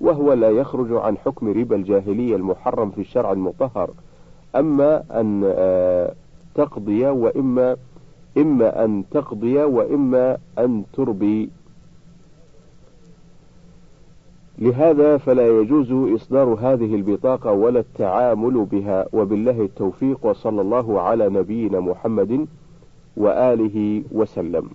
وهو 0.01 0.33
لا 0.33 0.51
يخرج 0.51 0.93
عن 0.93 1.17
حكم 1.17 1.49
ربا 1.49 1.77
الجاهلية 1.77 2.37
المحرم 2.37 2.91
في 2.91 3.01
الشرع 3.01 3.33
المطهر 3.33 3.91
أما 4.57 5.21
أن 5.21 5.43
آه، 5.45 6.15
تقضي 6.55 7.07
وإما 7.07 7.77
إما 8.39 8.85
أن 8.85 9.05
تقضي 9.11 9.59
وإما 9.63 10.39
أن 10.59 10.85
تربي 10.93 11.51
لهذا 14.59 15.17
فلا 15.17 15.49
يجوز 15.61 15.93
إصدار 15.93 16.49
هذه 16.61 16.95
البطاقة 16.95 17.53
ولا 17.53 17.81
التعامل 17.81 18.65
بها 18.65 19.07
وبالله 19.13 19.61
التوفيق 19.63 20.27
وصلى 20.27 20.61
الله 20.61 21.01
على 21.01 21.29
نبينا 21.29 21.81
محمد 21.81 22.47
وآله 23.17 24.03
وسلم. 24.13 24.71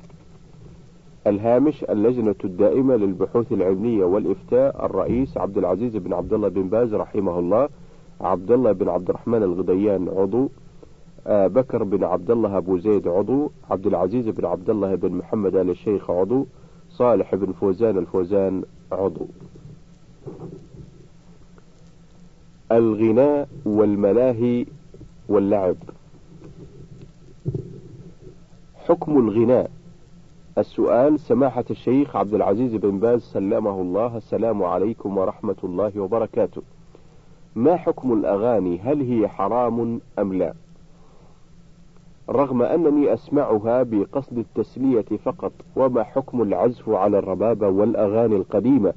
الهامش 1.28 1.84
اللجنة 1.84 2.36
الدائمة 2.43 2.95
للبحوث 2.95 3.52
العلمية 3.52 4.06
والإفتاء 4.06 4.86
الرئيس 4.86 5.38
عبد 5.38 5.58
العزيز 5.58 5.98
بن 5.98 6.13
عبد 6.13 6.34
الله 6.34 6.48
بن 6.48 6.69
باز 6.69 6.93
رحمه 6.93 7.39
الله 7.39 7.69
عبد 8.22 8.52
الله 8.52 8.72
بن 8.72 8.89
عبد 8.89 9.10
الرحمن 9.10 9.43
الغديان 9.43 10.10
عضو 10.17 10.50
بكر 11.27 11.84
بن 11.84 12.03
عبد 12.03 12.32
الله 12.32 12.58
أبو 12.58 12.77
زيد 12.77 13.08
عضو 13.08 13.51
عبد 13.69 13.88
العزيز 13.88 14.27
بن 14.27 14.45
عبد 14.45 14.69
الله 14.69 14.95
بن 14.95 15.12
محمد 15.12 15.55
آل 15.55 15.69
الشيخ 15.69 16.10
عضو 16.10 16.45
صالح 16.89 17.36
بن 17.36 17.51
فوزان 17.51 17.97
الفوزان 17.97 18.63
عضو. 18.91 19.27
الغناء 22.71 23.47
والملاهي 23.65 24.65
واللعب. 25.29 25.75
حكم 28.75 29.17
الغناء. 29.17 29.71
السؤال 30.58 31.19
سماحة 31.19 31.65
الشيخ 31.71 32.15
عبد 32.15 32.34
العزيز 32.34 32.75
بن 32.75 32.99
باز 32.99 33.21
سلمه 33.21 33.82
الله 33.82 34.17
السلام 34.17 34.63
عليكم 34.63 35.17
ورحمة 35.17 35.55
الله 35.63 35.99
وبركاته. 35.99 36.62
ما 37.55 37.75
حكم 37.75 38.13
الأغاني؟ 38.13 38.79
هل 38.79 39.01
هي 39.01 39.27
حرام 39.27 40.01
أم 40.19 40.34
لا؟ 40.34 40.53
رغم 42.30 42.62
أنني 42.62 43.13
أسمعها 43.13 43.84
بقصد 43.84 44.38
التسلية 44.38 45.06
فقط 45.24 45.52
وما 45.76 46.04
حكم 46.04 46.42
العزف 46.42 46.89
على 46.89 47.20
الربابة 47.20 47.70
والأغاني 47.70 48.36
القديمة؟ 48.36 48.94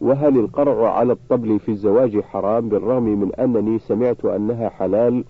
وهل 0.00 0.38
القرع 0.38 0.92
على 0.92 1.12
الطبل 1.12 1.58
في 1.58 1.68
الزواج 1.68 2.20
حرام 2.20 2.68
بالرغم 2.68 3.02
من 3.02 3.34
أنني 3.34 3.78
سمعت 3.78 4.24
أنها 4.24 4.68
حلال؟ 4.68 5.24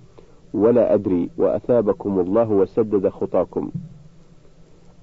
ولا 0.55 0.95
أدري 0.95 1.31
وأثابكم 1.39 2.21
الله 2.21 2.51
وسدد 2.51 3.09
خطاكم. 3.09 3.71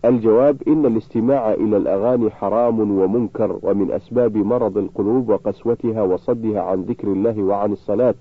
الجواب 0.05 0.57
إن 0.67 0.85
الاستماع 0.85 1.53
إلى 1.53 1.77
الأغاني 1.77 2.29
حرام 2.29 2.99
ومنكر 2.99 3.59
ومن 3.63 3.91
أسباب 3.91 4.37
مرض 4.37 4.77
القلوب 4.77 5.29
وقسوتها 5.29 6.01
وصدها 6.01 6.61
عن 6.61 6.81
ذكر 6.81 7.07
الله 7.07 7.43
وعن 7.43 7.71
الصلاة. 7.71 8.15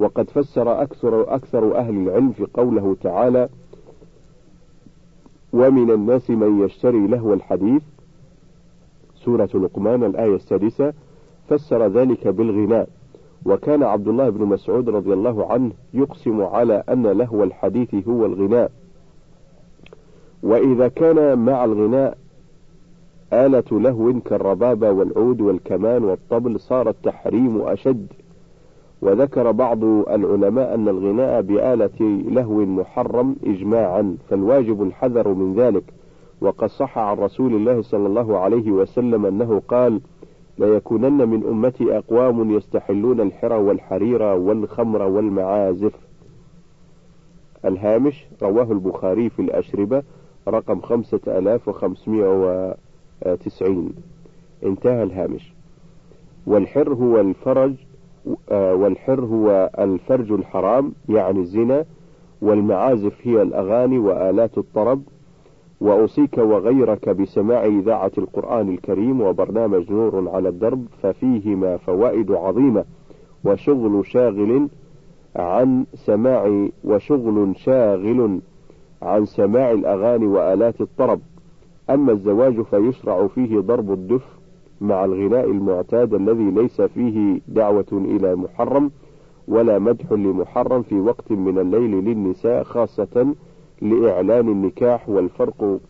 وقد 0.00 0.30
فسر 0.30 0.82
أكثر, 0.82 1.34
أكثر 1.34 1.76
أهل 1.76 1.96
العلم 1.96 2.32
في 2.32 2.46
قوله 2.54 2.96
تعالى 3.02 3.48
ومن 5.52 5.90
الناس 5.90 6.30
من 6.30 6.64
يشتري 6.64 7.06
لهو 7.06 7.34
الحديث. 7.34 7.82
سورة 9.14 9.48
لقمان 9.54 10.04
الآية 10.04 10.34
السادسة 10.34 10.92
فسر 11.48 11.86
ذلك 11.86 12.28
بالغناء. 12.28 12.88
وكان 13.46 13.82
عبد 13.82 14.08
الله 14.08 14.30
بن 14.30 14.44
مسعود 14.44 14.88
رضي 14.88 15.12
الله 15.12 15.52
عنه 15.52 15.72
يقسم 15.94 16.42
على 16.42 16.84
أن 16.88 17.06
لهو 17.06 17.44
الحديث 17.44 18.08
هو 18.08 18.26
الغناء. 18.26 18.70
وإذا 20.42 20.88
كان 20.88 21.38
مع 21.38 21.64
الغناء 21.64 22.18
آلة 23.32 23.80
لهو 23.80 24.20
كالربابة 24.20 24.90
والعود 24.90 25.40
والكمان 25.40 26.04
والطبل 26.04 26.60
صار 26.60 26.88
التحريم 26.88 27.62
أشد. 27.62 28.06
وذكر 29.02 29.50
بعض 29.50 29.84
العلماء 29.84 30.74
أن 30.74 30.88
الغناء 30.88 31.42
بآلة 31.42 32.22
لهو 32.28 32.66
محرم 32.66 33.36
إجماعا 33.44 34.16
فالواجب 34.28 34.82
الحذر 34.82 35.28
من 35.28 35.54
ذلك. 35.54 35.84
وقد 36.40 36.68
صح 36.68 36.98
عن 36.98 37.16
رسول 37.16 37.54
الله 37.54 37.82
صلى 37.82 38.06
الله 38.06 38.38
عليه 38.38 38.70
وسلم 38.70 39.26
أنه 39.26 39.62
قال 39.68 40.00
ليكونن 40.58 41.28
من 41.28 41.46
أمتي 41.46 41.98
أقوام 41.98 42.50
يستحلون 42.50 43.20
الحرى 43.20 43.54
والحرير 43.54 44.22
والخمر 44.22 45.02
والمعازف. 45.02 45.94
الهامش 47.64 48.26
رواه 48.42 48.72
البخاري 48.72 49.30
في 49.30 49.42
الأشربة 49.42 50.02
رقم 50.48 50.80
خمسة 50.80 51.20
آلاف 51.26 51.68
وخمسمائة 51.68 52.74
وتسعين. 53.26 53.92
انتهى 54.64 55.02
الهامش. 55.02 55.52
والحر 56.46 56.94
هو 56.94 57.20
الفرج 57.20 57.72
والحر 58.50 59.20
هو 59.20 59.70
الفرج 59.78 60.32
الحرام 60.32 60.92
يعني 61.08 61.38
الزنا 61.40 61.84
والمعازف 62.42 63.12
هي 63.22 63.42
الأغاني 63.42 63.98
وآلات 63.98 64.58
الطرب. 64.58 65.02
وأوصيك 65.80 66.38
وغيرك 66.38 67.08
بسماع 67.08 67.64
إذاعة 67.64 68.12
القرآن 68.18 68.68
الكريم 68.68 69.20
وبرنامج 69.20 69.92
نور 69.92 70.28
على 70.28 70.48
الدرب 70.48 70.84
ففيهما 71.02 71.76
فوائد 71.76 72.32
عظيمة 72.32 72.84
وشغل 73.44 74.06
شاغل 74.06 74.68
عن 75.36 75.84
سماع 75.94 76.68
وشغل 76.84 77.56
شاغل 77.56 78.40
عن 79.02 79.24
سماع 79.24 79.70
الأغاني 79.70 80.26
وآلات 80.26 80.80
الطرب. 80.80 81.20
أما 81.90 82.12
الزواج 82.12 82.62
فيشرع 82.62 83.26
فيه 83.26 83.60
ضرب 83.60 83.92
الدف 83.92 84.39
مع 84.80 85.04
الغناء 85.04 85.50
المعتاد 85.50 86.14
الذي 86.14 86.50
ليس 86.50 86.80
فيه 86.80 87.40
دعوة 87.48 87.86
إلى 87.92 88.36
محرم 88.36 88.90
ولا 89.48 89.78
مدح 89.78 90.12
لمحرم 90.12 90.82
في 90.82 91.00
وقت 91.00 91.32
من 91.32 91.58
الليل 91.58 91.90
للنساء 91.90 92.62
خاصة 92.62 93.34
لإعلان 93.82 94.48
النكاح 94.48 95.08
والفرق 95.08 95.80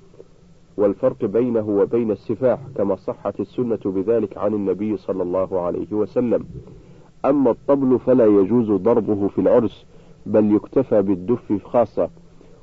والفرق 0.76 1.24
بينه 1.24 1.68
وبين 1.68 2.10
السفاح 2.10 2.58
كما 2.76 2.96
صحت 2.96 3.40
السنة 3.40 3.78
بذلك 3.84 4.38
عن 4.38 4.54
النبي 4.54 4.96
صلى 4.96 5.22
الله 5.22 5.60
عليه 5.60 5.92
وسلم. 5.92 6.44
أما 7.24 7.50
الطبل 7.50 7.98
فلا 7.98 8.26
يجوز 8.26 8.70
ضربه 8.70 9.28
في 9.28 9.40
العرس 9.40 9.86
بل 10.26 10.54
يكتفى 10.54 11.02
بالدف 11.02 11.52
خاصة 11.64 12.10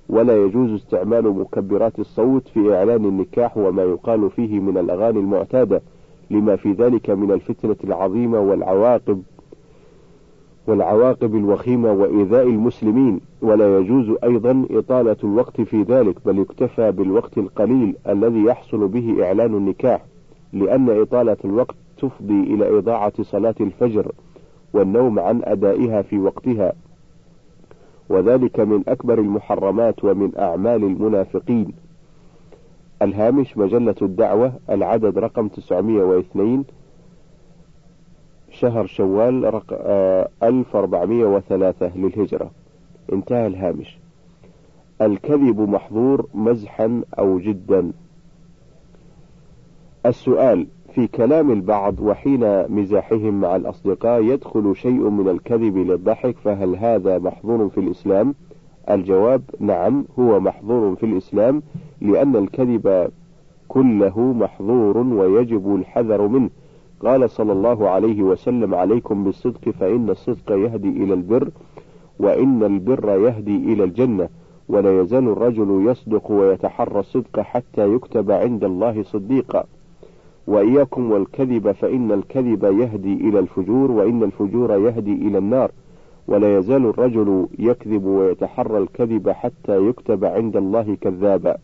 ولا 0.09 0.43
يجوز 0.45 0.71
استعمال 0.71 1.23
مكبرات 1.39 1.99
الصوت 1.99 2.47
في 2.47 2.75
إعلان 2.75 3.05
النكاح 3.05 3.57
وما 3.57 3.83
يقال 3.83 4.29
فيه 4.29 4.59
من 4.59 4.77
الأغاني 4.77 5.19
المعتادة. 5.19 5.81
لما 6.31 6.55
في 6.55 6.71
ذلك 6.71 7.09
من 7.09 7.31
الفتنة 7.31 7.75
العظيمة 7.83 8.39
والعواقب 8.39 9.23
والعواقب 10.67 11.35
الوخيمة 11.35 11.91
وإيذاء 11.91 12.43
المسلمين. 12.43 13.19
ولا 13.41 13.77
يجوز 13.79 14.17
أيضا 14.23 14.65
إطالة 14.71 15.15
الوقت 15.23 15.61
في 15.61 15.83
ذلك 15.83 16.15
بل 16.25 16.39
يكتفى 16.39 16.91
بالوقت 16.91 17.37
القليل 17.37 17.95
الذي 18.07 18.43
يحصل 18.43 18.87
به 18.87 19.23
إعلان 19.23 19.53
النكاح 19.53 20.05
لأن 20.53 21.01
إطالة 21.01 21.37
الوقت 21.45 21.75
تفضي 21.97 22.43
إلى 22.43 22.77
إضاعة 22.77 23.23
صلاة 23.23 23.55
الفجر 23.61 24.11
والنوم 24.73 25.19
عن 25.19 25.41
أدائها 25.43 26.01
في 26.01 26.19
وقتها. 26.19 26.73
وذلك 28.09 28.59
من 28.59 28.83
أكبر 28.87 29.19
المحرمات 29.19 30.03
ومن 30.03 30.31
أعمال 30.37 30.83
المنافقين. 30.83 31.73
الهامش 33.01 33.57
مجلة 33.57 33.95
الدعوة 34.01 34.53
العدد 34.69 35.17
رقم 35.17 35.47
902 35.47 36.63
شهر 38.51 38.86
شوال 38.86 39.53
رق... 39.53 39.73
1403 40.43 41.86
آه، 41.86 41.97
للهجرة. 41.97 42.51
انتهى 43.13 43.47
الهامش. 43.47 43.99
الكذب 45.01 45.60
محظور 45.60 46.27
مزحا 46.33 47.01
أو 47.19 47.39
جدا. 47.39 47.91
السؤال 50.05 50.67
في 50.93 51.07
كلام 51.07 51.51
البعض 51.51 51.99
وحين 51.99 52.71
مزاحهم 52.71 53.41
مع 53.41 53.55
الأصدقاء 53.55 54.23
يدخل 54.23 54.75
شيء 54.75 55.10
من 55.10 55.29
الكذب 55.29 55.77
للضحك 55.77 56.38
فهل 56.38 56.75
هذا 56.75 57.17
محظور 57.17 57.69
في 57.69 57.79
الإسلام؟ 57.79 58.36
الجواب 58.89 59.41
نعم 59.60 60.06
هو 60.19 60.39
محظور 60.39 60.95
في 60.95 61.06
الإسلام 61.06 61.62
لأن 62.02 62.36
الكذب 62.36 63.10
كله 63.67 64.19
محظور 64.19 64.97
ويجب 64.97 65.76
الحذر 65.76 66.28
منه. 66.28 66.50
قال 67.00 67.30
صلى 67.30 67.52
الله 67.52 67.89
عليه 67.89 68.23
وسلم 68.23 68.76
عليكم 68.76 69.23
بالصدق 69.23 69.69
فإن 69.69 70.10
الصدق 70.10 70.52
يهدي 70.52 70.89
إلى 70.89 71.13
البر 71.13 71.50
وإن 72.19 72.63
البر 72.63 73.10
يهدي 73.10 73.73
إلى 73.73 73.84
الجنة. 73.84 74.30
ولا 74.69 75.02
يزال 75.02 75.30
الرجل 75.30 75.86
يصدق 75.89 76.32
ويتحرى 76.32 77.00
الصدق 77.00 77.39
حتى 77.39 77.93
يكتب 77.93 78.32
عند 78.32 78.63
الله 78.63 79.04
صديقا. 79.04 79.63
وإياكم 80.47 81.12
والكذب 81.12 81.71
فإن 81.71 82.12
الكذب 82.12 82.63
يهدي 82.63 83.13
إلى 83.13 83.39
الفجور 83.39 83.91
وإن 83.91 84.23
الفجور 84.23 84.71
يهدي 84.71 85.13
إلى 85.13 85.38
النار. 85.38 85.71
ولا 86.27 86.57
يزال 86.57 86.85
الرجل 86.85 87.47
يكذب 87.59 88.05
ويتحرى 88.05 88.77
الكذب 88.77 89.29
حتى 89.29 89.87
يكتب 89.87 90.25
عند 90.25 90.57
الله 90.57 90.97
كذابا. 91.01 91.57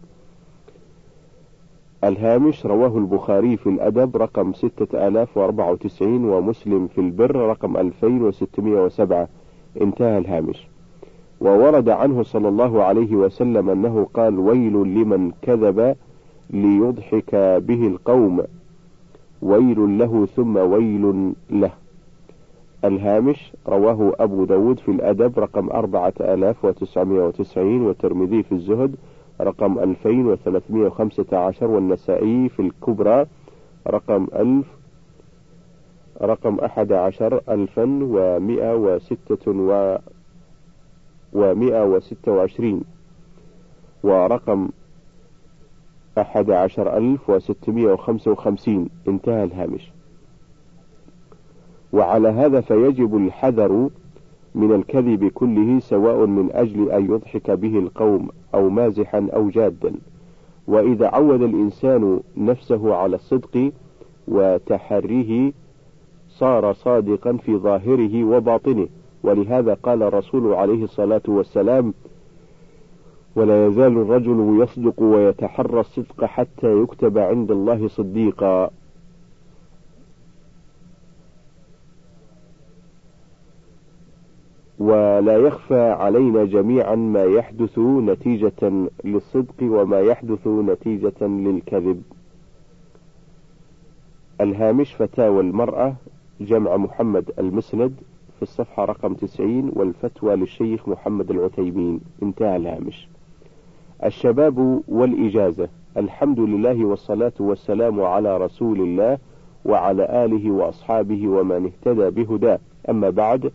الهامش 2.04 2.66
رواه 2.66 2.98
البخاري 2.98 3.58
في 3.58 3.70
الأدب 3.70 4.18
رقم 4.18 4.54
6094 4.54 6.26
ومسلم 6.26 6.88
في 6.88 7.02
البر 7.02 7.36
رقم 7.36 7.78
2607 7.78 9.28
انتهى 9.82 10.18
الهامش. 10.18 10.68
وورد 11.42 11.90
عنه 11.90 12.24
صلى 12.24 12.50
الله 12.50 12.84
عليه 12.84 13.16
وسلم 13.16 13.70
أنه 13.70 14.08
قال 14.14 14.40
ويل 14.40 14.74
لمن 14.74 15.32
كذب 15.42 15.96
ليضحك 16.50 17.36
به 17.68 17.88
القوم. 17.88 18.44
ويل 19.42 19.98
له 19.98 20.26
ثم 20.26 20.58
ويل 20.58 21.34
له. 21.50 21.72
الهامش 22.86 23.54
رواه 23.68 24.14
أبو 24.20 24.46
داود 24.46 24.80
في 24.80 24.92
الأدب 24.92 25.40
رقم 25.40 25.70
أربعة 25.70 26.14
آلاف 26.22 26.66
وتسعمائة 26.66 27.22
وتسعين 27.28 27.82
والترمذي 27.82 28.44
في 28.44 28.52
الزهد 28.52 28.96
رقم 29.42 29.80
ألفين 29.80 30.26
وثلاثمائة 30.28 30.86
وخمسة 30.88 31.38
عشر 31.38 31.68
والنسائي 31.68 32.50
في 32.50 32.62
الكبرى 32.62 33.26
رقم 33.88 34.28
ألف 34.36 34.68
رقم 36.22 36.60
أحد 36.60 36.92
عشر 36.92 37.42
ألفا 37.50 37.84
ومئة 38.04 38.76
وستة 38.76 39.52
و 39.52 39.98
ومئة 41.34 41.84
وستة 41.84 42.32
وعشرين 42.32 42.82
ورقم 44.04 44.70
أحد 46.18 46.52
عشر 46.52 46.98
ألف 46.98 47.30
وستمائة 47.30 47.94
وخمسة 47.94 48.32
وخمسين. 48.32 48.90
انتهى 49.08 49.44
الهامش. 49.44 49.92
وعلى 51.94 52.30
هذا 52.30 52.62
فيجب 52.62 53.18
الحذر 53.18 53.90
من 54.56 54.72
الكذب 54.76 55.26
كله 55.26 55.80
سواء 55.80 56.26
من 56.26 56.52
أجل 56.52 56.92
أن 56.92 57.06
يضحك 57.06 57.52
به 57.52 57.80
القوم 57.80 58.30
أو 58.56 58.70
مازحا 58.70 59.28
أو 59.34 59.50
جادا. 59.50 59.94
وإذا 60.68 61.08
عود 61.08 61.42
الإنسان 61.42 62.20
نفسه 62.38 62.96
على 62.96 63.16
الصدق 63.16 63.72
وتحريه 64.28 65.52
صار 66.30 66.74
صادقا 66.74 67.38
في 67.38 67.58
ظاهره 67.58 68.24
وباطنه. 68.24 68.88
ولهذا 69.24 69.74
قال 69.74 70.04
الرسول 70.04 70.54
عليه 70.54 70.84
الصلاة 70.84 71.22
والسلام 71.28 71.94
ولا 73.36 73.68
يزال 73.68 73.98
الرجل 73.98 74.60
يصدق 74.62 75.02
ويتحرى 75.02 75.80
الصدق 75.80 76.26
حتى 76.26 76.82
يكتب 76.82 77.18
عند 77.18 77.52
الله 77.52 77.88
صديقا. 77.88 78.70
ولا 84.80 85.38
يخفى 85.38 85.80
علينا 85.92 86.46
جميعا 86.46 86.96
ما 86.96 87.24
يحدث 87.24 87.80
نتيجة 87.80 88.72
للصدق 89.04 89.56
وما 89.62 90.00
يحدث 90.00 90.48
نتيجة 90.48 91.22
للكذب. 91.22 92.02
الهامش 94.42 94.94
فتاوى 94.96 95.40
المرأة 95.42 95.96
جمع 96.42 96.78
محمد 96.78 97.32
المسند 97.40 97.94
في 98.36 98.42
الصفحة 98.42 98.86
رقم 98.86 99.14
90 99.14 99.72
والفتوى 99.76 100.36
للشيخ 100.36 100.90
محمد 100.90 101.32
العتيمين 101.32 102.00
انتهى 102.24 102.56
الهامش. 102.56 103.08
الشباب 104.06 104.82
والإجازة 104.88 105.70
الحمد 105.98 106.40
لله 106.40 106.86
والصلاة 106.86 107.34
والسلام 107.40 108.02
على 108.02 108.38
رسول 108.38 108.82
الله 108.82 109.18
وعلى 109.66 110.26
آله 110.26 110.52
وأصحابه 110.52 111.28
ومن 111.28 111.66
اهتدى 111.66 112.10
بهداه 112.24 112.60
أما 112.90 113.10
بعد 113.10 113.52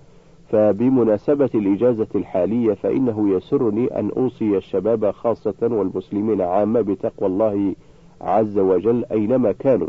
فبمناسبة 0.48 1.50
الإجازة 1.54 2.06
الحالية 2.14 2.74
فإنه 2.74 3.36
يسرني 3.36 3.86
أن 3.98 4.10
أوصي 4.16 4.56
الشباب 4.56 5.10
خاصة 5.10 5.54
والمسلمين 5.62 6.40
عامة 6.40 6.80
بتقوى 6.80 7.28
الله 7.28 7.74
عز 8.20 8.58
وجل 8.58 9.04
أينما 9.12 9.52
كانوا 9.52 9.88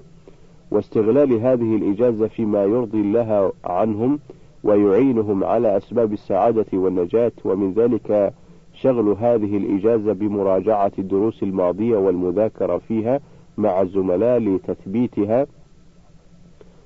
واستغلال 0.72 1.34
هذه 1.34 1.76
الإجازة 1.76 2.28
فيما 2.28 2.63
يرضي 2.63 3.02
الله 3.02 3.52
عنهم 3.65 4.19
ويعينهم 4.63 5.43
على 5.43 5.78
أسباب 5.78 6.13
السعادة 6.13 6.65
والنجاة 6.74 7.32
ومن 7.45 7.74
ذلك 7.74 8.34
شغل 8.74 9.15
هذه 9.19 9.58
الإجازة 9.58 10.13
بمراجعة 10.13 10.91
الدروس 11.00 11.43
الماضية 11.43 11.98
والمذاكرة 11.98 12.78
فيها 12.78 13.19
مع 13.58 13.82
الزملاء 13.82 14.39
لتثبيتها 14.39 15.48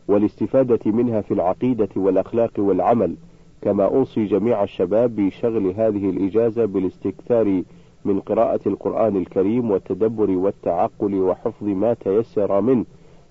والاستفادة 0.07 0.91
منها 0.91 1.21
في 1.21 1.33
العقيدة 1.33 1.89
والأخلاق 1.95 2.51
والعمل. 2.57 3.15
كما 3.63 3.85
أوصي 3.85 4.25
جميع 4.25 4.63
الشباب 4.63 5.15
بشغل 5.15 5.67
هذه 5.67 6.09
الإجازة 6.09 6.65
بالاستكثار 6.65 7.63
من 8.05 8.19
قراءة 8.19 8.59
القرآن 8.65 9.15
الكريم 9.17 9.71
والتدبر 9.71 10.31
والتعقل 10.31 11.15
وحفظ 11.15 11.67
ما 11.67 11.93
تيسر 11.93 12.61
منه 12.61 12.85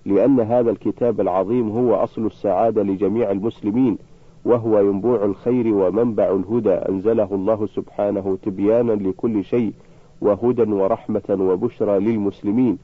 لأن 0.05 0.39
هذا 0.39 0.71
الكتاب 0.71 1.21
العظيم 1.21 1.69
هو 1.69 1.95
أصل 1.95 2.25
السعادة 2.25 2.83
لجميع 2.83 3.31
المسلمين 3.31 3.97
وهو 4.45 4.79
ينبوع 4.79 5.25
الخير 5.25 5.73
ومنبع 5.73 6.31
الهدى. 6.31 6.69
أنزله 6.73 7.29
الله 7.31 7.65
سبحانه 7.65 8.37
تبيانا 8.43 8.91
لكل 8.91 9.43
شيء 9.43 9.73
وهدى 10.21 10.71
ورحمة 10.71 11.37
وبشرى 11.39 11.99
للمسلمين 11.99 12.77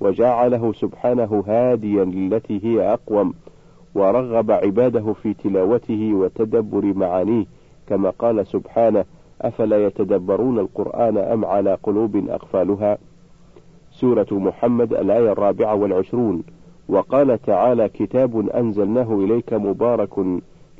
وجعله 0.00 0.72
سبحانه 0.72 1.44
هاديا 1.46 2.04
للتي 2.04 2.60
هي 2.64 2.92
أقوم. 2.92 3.34
ورغب 3.96 4.50
عباده 4.50 5.12
في 5.12 5.34
تلاوته 5.34 6.14
وتدبر 6.14 6.84
معانيه 6.94 7.44
كما 7.86 8.10
قال 8.10 8.46
سبحانه 8.46 9.04
أفلا 9.42 9.86
يتدبرون 9.86 10.58
القرآن 10.58 11.18
أم 11.18 11.44
على 11.44 11.78
قلوب 11.82 12.16
أقفالها؟ 12.28 12.98
سورة 13.90 14.26
محمد 14.30 14.92
الآية 14.92 15.32
الرابعة 15.32 15.74
والعشرون. 15.74 16.42
وقال 16.88 17.42
تعالى 17.42 17.88
كتاب 17.88 18.48
أنزلناه 18.48 19.14
إليك 19.14 19.52
مبارك 19.52 20.18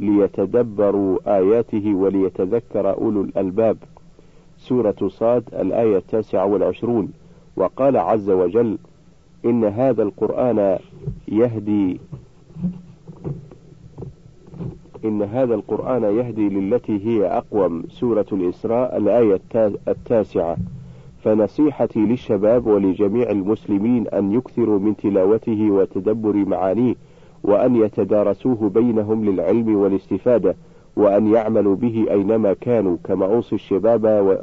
ليتدبروا 0.00 1.18
آياته 1.26 1.94
وليتذكر 1.94 2.90
أولو 2.94 3.20
الألباب. 3.20 3.76
سورة 4.56 5.08
صاد 5.08 5.42
الآية 5.54 5.96
التاسعة 5.96 6.46
والعشرون. 6.46 7.12
وقال 7.56 7.96
عز 7.96 8.30
وجل 8.30 8.78
إن 9.44 9.64
هذا 9.64 10.02
القرآن 10.02 10.78
يهدي 11.28 12.00
إن 15.04 15.22
هذا 15.22 15.54
القرآن 15.54 16.02
يهدي 16.02 16.48
للتي 16.48 17.06
هي 17.06 17.26
أقوم 17.26 17.82
سورة 17.88 18.26
الإسراء 18.32 18.96
الآية 18.96 19.40
التاسعة. 19.88 20.56
فنصيحتي 21.24 22.00
للشباب 22.00 22.66
ولجميع 22.66 23.30
المسلمين 23.30 24.08
أن 24.08 24.32
يكثروا 24.32 24.78
من 24.78 24.96
تلاوته 24.96 25.70
وتدبر 25.70 26.34
معانيه 26.36 26.94
وأن 27.44 27.76
يتدارسوه 27.76 28.68
بينهم 28.68 29.24
للعلم 29.24 29.76
والاستفادة 29.76 30.54
وأن 30.96 31.26
يعملوا 31.26 31.76
به 31.76 32.06
أينما 32.10 32.52
كانوا 32.52 32.96
كما 33.04 33.26
أوصي 33.26 33.54
الشباب 33.54 34.04
و 34.04 34.36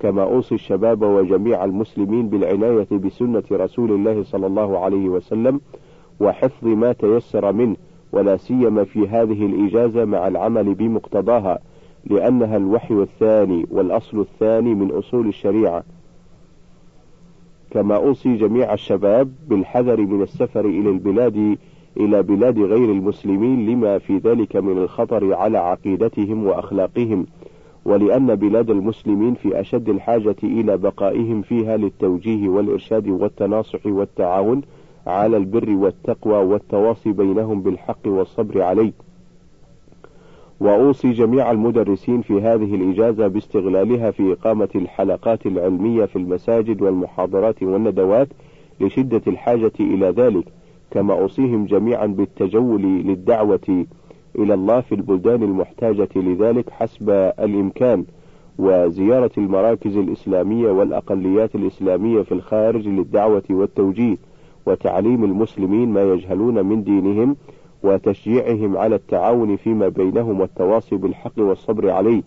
كما 0.00 0.22
أوصي 0.22 0.54
الشباب 0.54 1.02
وجميع 1.02 1.64
المسلمين 1.64 2.28
بالعناية 2.28 2.88
بسنة 2.90 3.42
رسول 3.52 3.92
الله 3.92 4.22
صلى 4.22 4.46
الله 4.46 4.78
عليه 4.78 5.08
وسلم 5.08 5.60
وحفظ 6.20 6.66
ما 6.68 6.92
تيسر 6.92 7.52
منه. 7.52 7.76
ولا 8.12 8.36
سيما 8.36 8.84
في 8.84 9.08
هذه 9.08 9.46
الإجازة 9.46 10.04
مع 10.04 10.28
العمل 10.28 10.74
بمقتضاها 10.74 11.58
لأنها 12.04 12.56
الوحي 12.56 12.94
الثاني 12.94 13.66
والأصل 13.70 14.20
الثاني 14.20 14.74
من 14.74 14.90
أصول 14.90 15.28
الشريعة. 15.28 15.82
كما 17.70 17.96
أوصي 17.96 18.36
جميع 18.36 18.72
الشباب 18.74 19.32
بالحذر 19.48 20.00
من 20.00 20.22
السفر 20.22 20.64
إلى 20.64 20.90
البلاد 20.90 21.58
إلى 21.96 22.22
بلاد 22.22 22.58
غير 22.58 22.90
المسلمين 22.92 23.66
لما 23.66 23.98
في 23.98 24.18
ذلك 24.18 24.56
من 24.56 24.78
الخطر 24.78 25.34
على 25.34 25.58
عقيدتهم 25.58 26.46
وأخلاقهم 26.46 27.26
ولأن 27.84 28.34
بلاد 28.34 28.70
المسلمين 28.70 29.34
في 29.34 29.60
أشد 29.60 29.88
الحاجة 29.88 30.36
إلى 30.42 30.76
بقائهم 30.76 31.42
فيها 31.42 31.76
للتوجيه 31.76 32.48
والإرشاد 32.48 33.08
والتناصح 33.08 33.86
والتعاون 33.86 34.62
على 35.06 35.36
البر 35.36 35.70
والتقوى 35.70 36.44
والتواصي 36.44 37.12
بينهم 37.12 37.62
بالحق 37.62 38.06
والصبر 38.06 38.62
عليه. 38.62 38.92
وأوصي 40.60 41.12
جميع 41.12 41.50
المدرسين 41.50 42.22
في 42.22 42.40
هذه 42.40 42.74
الإجازة 42.74 43.28
باستغلالها 43.28 44.10
في 44.10 44.32
إقامة 44.32 44.68
الحلقات 44.74 45.46
العلمية 45.46 46.04
في 46.04 46.16
المساجد 46.16 46.82
والمحاضرات 46.82 47.62
والندوات 47.62 48.28
لشدة 48.80 49.22
الحاجة 49.26 49.72
إلى 49.80 50.10
ذلك 50.10 50.44
كما 50.90 51.14
أوصيهم 51.14 51.66
جميعا 51.66 52.06
بالتجول 52.06 52.82
للدعوة 52.82 53.86
إلى 54.38 54.54
الله 54.54 54.80
في 54.80 54.94
البلدان 54.94 55.42
المحتاجة 55.42 56.08
لذلك 56.16 56.70
حسب 56.70 57.10
الإمكان 57.40 58.04
وزيارة 58.58 59.30
المراكز 59.38 59.96
الإسلامية 59.96 60.70
والأقليات 60.70 61.54
الإسلامية 61.54 62.22
في 62.22 62.32
الخارج 62.32 62.88
للدعوة 62.88 63.42
والتوجيه. 63.50 64.16
وتعليم 64.66 65.24
المسلمين 65.24 65.88
ما 65.88 66.02
يجهلون 66.02 66.66
من 66.66 66.84
دينهم 66.84 67.36
وتشجيعهم 67.82 68.76
على 68.76 68.94
التعاون 68.94 69.56
فيما 69.56 69.88
بينهم 69.88 70.40
والتواصي 70.40 70.96
بالحق 70.96 71.38
والصبر 71.38 71.90
عليه 71.90 72.22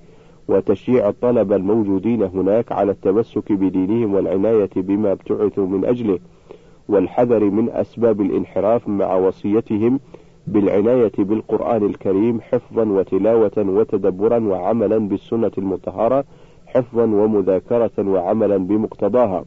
وتشجيع 0.47 1.09
الطلبة 1.09 1.55
الموجودين 1.55 2.23
هناك 2.23 2.71
على 2.71 2.91
التمسك 2.91 3.51
بدينهم 3.51 4.13
والعناية 4.13 4.69
بما 4.75 5.11
ابتعثوا 5.11 5.67
من 5.67 5.85
أجله 5.85 6.19
والحذر 6.89 7.43
من 7.43 7.69
أسباب 7.69 8.21
الانحراف 8.21 8.87
مع 8.87 9.15
وصيتهم 9.15 9.99
بالعناية 10.47 11.11
بالقرآن 11.17 11.85
الكريم 11.85 12.41
حفظا 12.41 12.83
وتلاوة 12.83 13.51
وتدبرا 13.57 14.39
وعملا 14.39 14.97
بالسنة 14.97 15.51
المطهرة 15.57 16.23
حفظا 16.67 17.03
ومذاكرة 17.03 17.91
وعملا 17.99 18.57
بمقتضاها. 18.57 19.45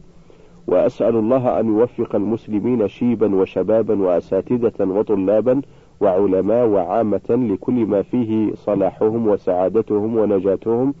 وأسأل 0.67 1.15
الله 1.15 1.59
أن 1.59 1.67
يوفق 1.67 2.15
المسلمين 2.15 2.87
شيبا 2.87 3.35
وشبابا 3.35 4.01
وأساتذة 4.01 4.73
وطلابا 4.79 5.61
وعلماء 6.01 6.67
وعامة 6.67 7.29
لكل 7.29 7.85
ما 7.85 8.01
فيه 8.01 8.53
صلاحهم 8.53 9.27
وسعادتهم 9.27 10.17
ونجاتهم 10.17 10.93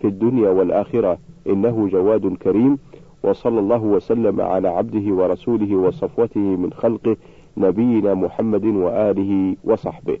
في 0.00 0.06
الدنيا 0.06 0.50
والآخرة. 0.50 1.18
إنه 1.46 1.88
جواد 1.88 2.36
كريم. 2.36 2.78
وصلى 3.22 3.60
الله 3.60 3.82
وسلم 3.82 4.40
على 4.40 4.68
عبده 4.68 5.14
ورسوله 5.14 5.76
وصفوته 5.76 6.40
من 6.40 6.72
خلقه 6.72 7.16
نبينا 7.56 8.14
محمد 8.14 8.64
وآله 8.64 9.56
وصحبه. 9.64 10.18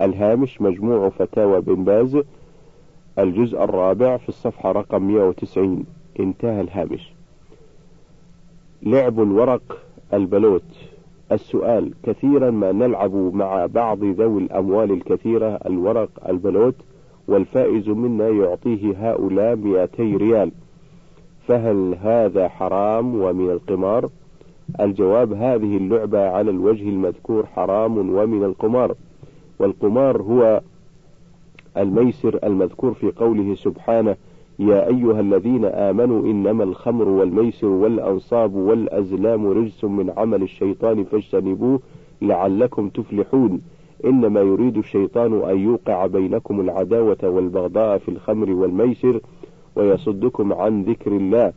الهامش 0.00 0.62
مجموع 0.62 1.08
فتاوى 1.08 1.60
بن 1.60 1.84
باز. 1.84 2.18
الجزء 3.18 3.64
الرابع 3.64 4.16
في 4.16 4.28
الصفحة 4.28 4.72
رقم 4.72 5.02
190 5.02 5.84
انتهى 6.20 6.60
الهامش. 6.60 7.15
لعب 8.86 9.22
الورق 9.22 9.78
البلوت 10.14 10.62
السؤال 11.32 11.92
كثيرا 12.02 12.50
ما 12.50 12.72
نلعب 12.72 13.14
مع 13.14 13.66
بعض 13.66 14.04
ذوي 14.04 14.42
الأموال 14.42 14.90
الكثيرة 14.90 15.58
الورق 15.66 16.10
البلوت 16.28 16.74
والفائز 17.28 17.88
منا 17.88 18.28
يعطيه 18.28 19.10
هؤلاء 19.10 19.56
200 19.56 20.16
ريال. 20.16 20.52
فهل 21.48 21.96
هذا 22.02 22.48
حرام 22.48 23.20
ومن 23.20 23.50
القمار؟ 23.50 24.10
الجواب 24.80 25.32
هذه 25.32 25.76
اللعبة 25.76 26.28
على 26.28 26.50
الوجه 26.50 26.88
المذكور 26.88 27.46
حرام 27.46 27.98
ومن 27.98 28.44
القمار. 28.44 28.94
والقمار 29.58 30.22
هو 30.22 30.60
الميسر 31.76 32.38
المذكور 32.44 32.94
في 32.94 33.10
قوله 33.10 33.54
سبحانه 33.54 34.16
يا 34.58 34.88
أيها 34.88 35.20
الذين 35.20 35.64
آمنوا 35.64 36.22
إنما 36.22 36.64
الخمر 36.64 37.08
والميسر 37.08 37.66
والأنصاب 37.66 38.54
والأزلام 38.54 39.46
رجس 39.46 39.84
من 39.84 40.12
عمل 40.16 40.42
الشيطان 40.42 41.04
فاجتنبوه 41.04 41.80
لعلكم 42.22 42.88
تفلحون. 42.88 43.60
إنما 44.04 44.40
يريد 44.40 44.76
الشيطان 44.76 45.50
أن 45.50 45.58
يوقع 45.58 46.06
بينكم 46.06 46.60
العداوة 46.60 47.18
والبغضاء 47.22 47.98
في 47.98 48.08
الخمر 48.08 48.50
والميسر 48.50 49.20
ويصدكم 49.76 50.52
عن 50.52 50.82
ذكر 50.82 51.12
الله 51.12 51.52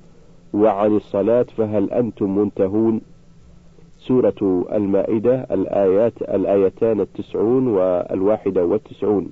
وعن 0.54 0.96
الصلاة 0.96 1.46
فهل 1.58 1.92
أنتم 1.92 2.38
منتهون؟ 2.38 3.02
سورة 3.98 4.66
المائدة 4.74 5.36
الآيات 5.52 6.22
الآيتان 6.22 7.00
التسعون 7.02 7.68
والواحدة 7.68 8.66
والتسعون. 8.66 9.32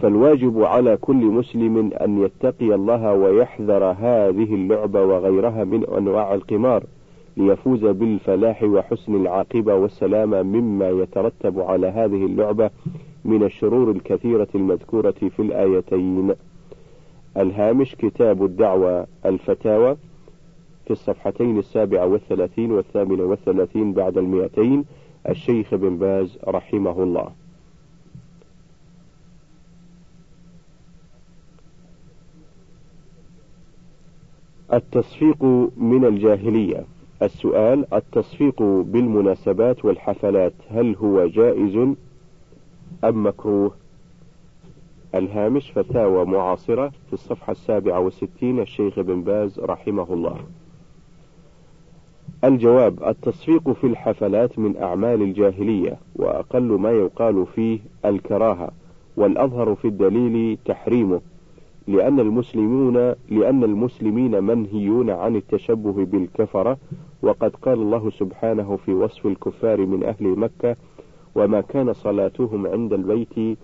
فالواجب 0.00 0.62
على 0.62 0.96
كل 0.96 1.16
مسلم 1.24 1.92
أن 1.92 2.22
يتقي 2.22 2.74
الله 2.74 3.12
ويحذر 3.12 3.84
هذه 3.84 4.54
اللعبة 4.54 5.02
وغيرها 5.02 5.64
من 5.64 5.84
أنواع 5.84 6.34
القمار 6.34 6.84
ليفوز 7.36 7.84
بالفلاح 7.84 8.62
وحسن 8.62 9.14
العاقبة 9.14 9.74
والسلامة 9.74 10.42
مما 10.42 10.88
يترتب 10.88 11.60
على 11.60 11.86
هذه 11.86 12.26
اللعبة 12.26 12.70
من 13.24 13.42
الشرور 13.42 13.90
الكثيرة 13.90 14.48
المذكورة 14.54 15.10
في 15.10 15.40
الآيتين. 15.42 16.34
الهامش 17.36 17.94
كتاب 17.94 18.44
الدعوة 18.44 19.06
الفتاوى 19.26 19.96
في 20.84 20.90
الصفحتين 20.90 21.58
السابعة 21.58 22.06
والثلاثين 22.06 22.72
والثامنة 22.72 23.22
والثلاثين 23.24 23.92
بعد 23.92 24.18
المئتين 24.18 24.84
الشيخ 25.28 25.74
بن 25.74 25.96
باز 25.96 26.38
رحمه 26.48 27.02
الله. 27.02 27.45
التصفيق 34.72 35.44
من 35.76 36.04
الجاهلية. 36.04 36.84
السؤال 37.22 37.94
التصفيق 37.94 38.62
بالمناسبات 38.62 39.84
والحفلات 39.84 40.52
هل 40.70 40.96
هو 40.96 41.26
جائز 41.26 41.76
أم 43.04 43.26
مكروه؟ 43.26 43.72
الهامش 45.14 45.70
فتاوى 45.70 46.24
معاصرة 46.24 46.88
في 46.88 47.12
الصفحة 47.12 47.50
السابعة 47.50 48.00
والستين 48.00 48.60
الشيخ 48.60 49.00
بن 49.00 49.22
باز 49.22 49.60
رحمه 49.60 50.12
الله. 50.12 50.36
الجواب 52.44 53.02
التصفيق 53.02 53.72
في 53.72 53.86
الحفلات 53.86 54.58
من 54.58 54.76
أعمال 54.76 55.22
الجاهلية 55.22 55.98
وأقل 56.16 56.62
ما 56.62 56.90
يقال 56.90 57.46
فيه 57.46 57.78
الكراهة 58.04 58.70
والأظهر 59.16 59.74
في 59.74 59.88
الدليل 59.88 60.58
تحريمه. 60.64 61.20
لأن 61.88 62.20
المسلمون 62.20 62.96
لأن 63.30 63.64
المسلمين 63.64 64.44
منهيون 64.44 65.10
عن 65.10 65.36
التشبه 65.36 66.04
بالكفرة 66.04 66.78
وقد 67.22 67.56
قال 67.56 67.74
الله 67.78 68.10
سبحانه 68.10 68.76
في 68.76 68.92
وصف 68.92 69.26
الكفار 69.26 69.86
من 69.86 70.04
أهل 70.04 70.26
مكة 70.38 70.76
وما 71.34 71.60
كان 71.60 71.92
صلاتهم 71.92 72.66
عند 72.66 72.92
البيت 72.92 73.58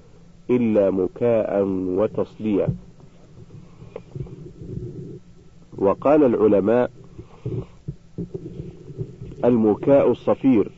إلا 0.50 0.90
مكاء 0.90 1.62
وتصديا 1.66 2.68
وقال 5.78 6.24
العلماء 6.24 6.90
المكاء 9.44 10.10
الصفير 10.10 10.70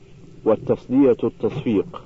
والتصدية 0.44 1.16
التصفيق 1.24 2.02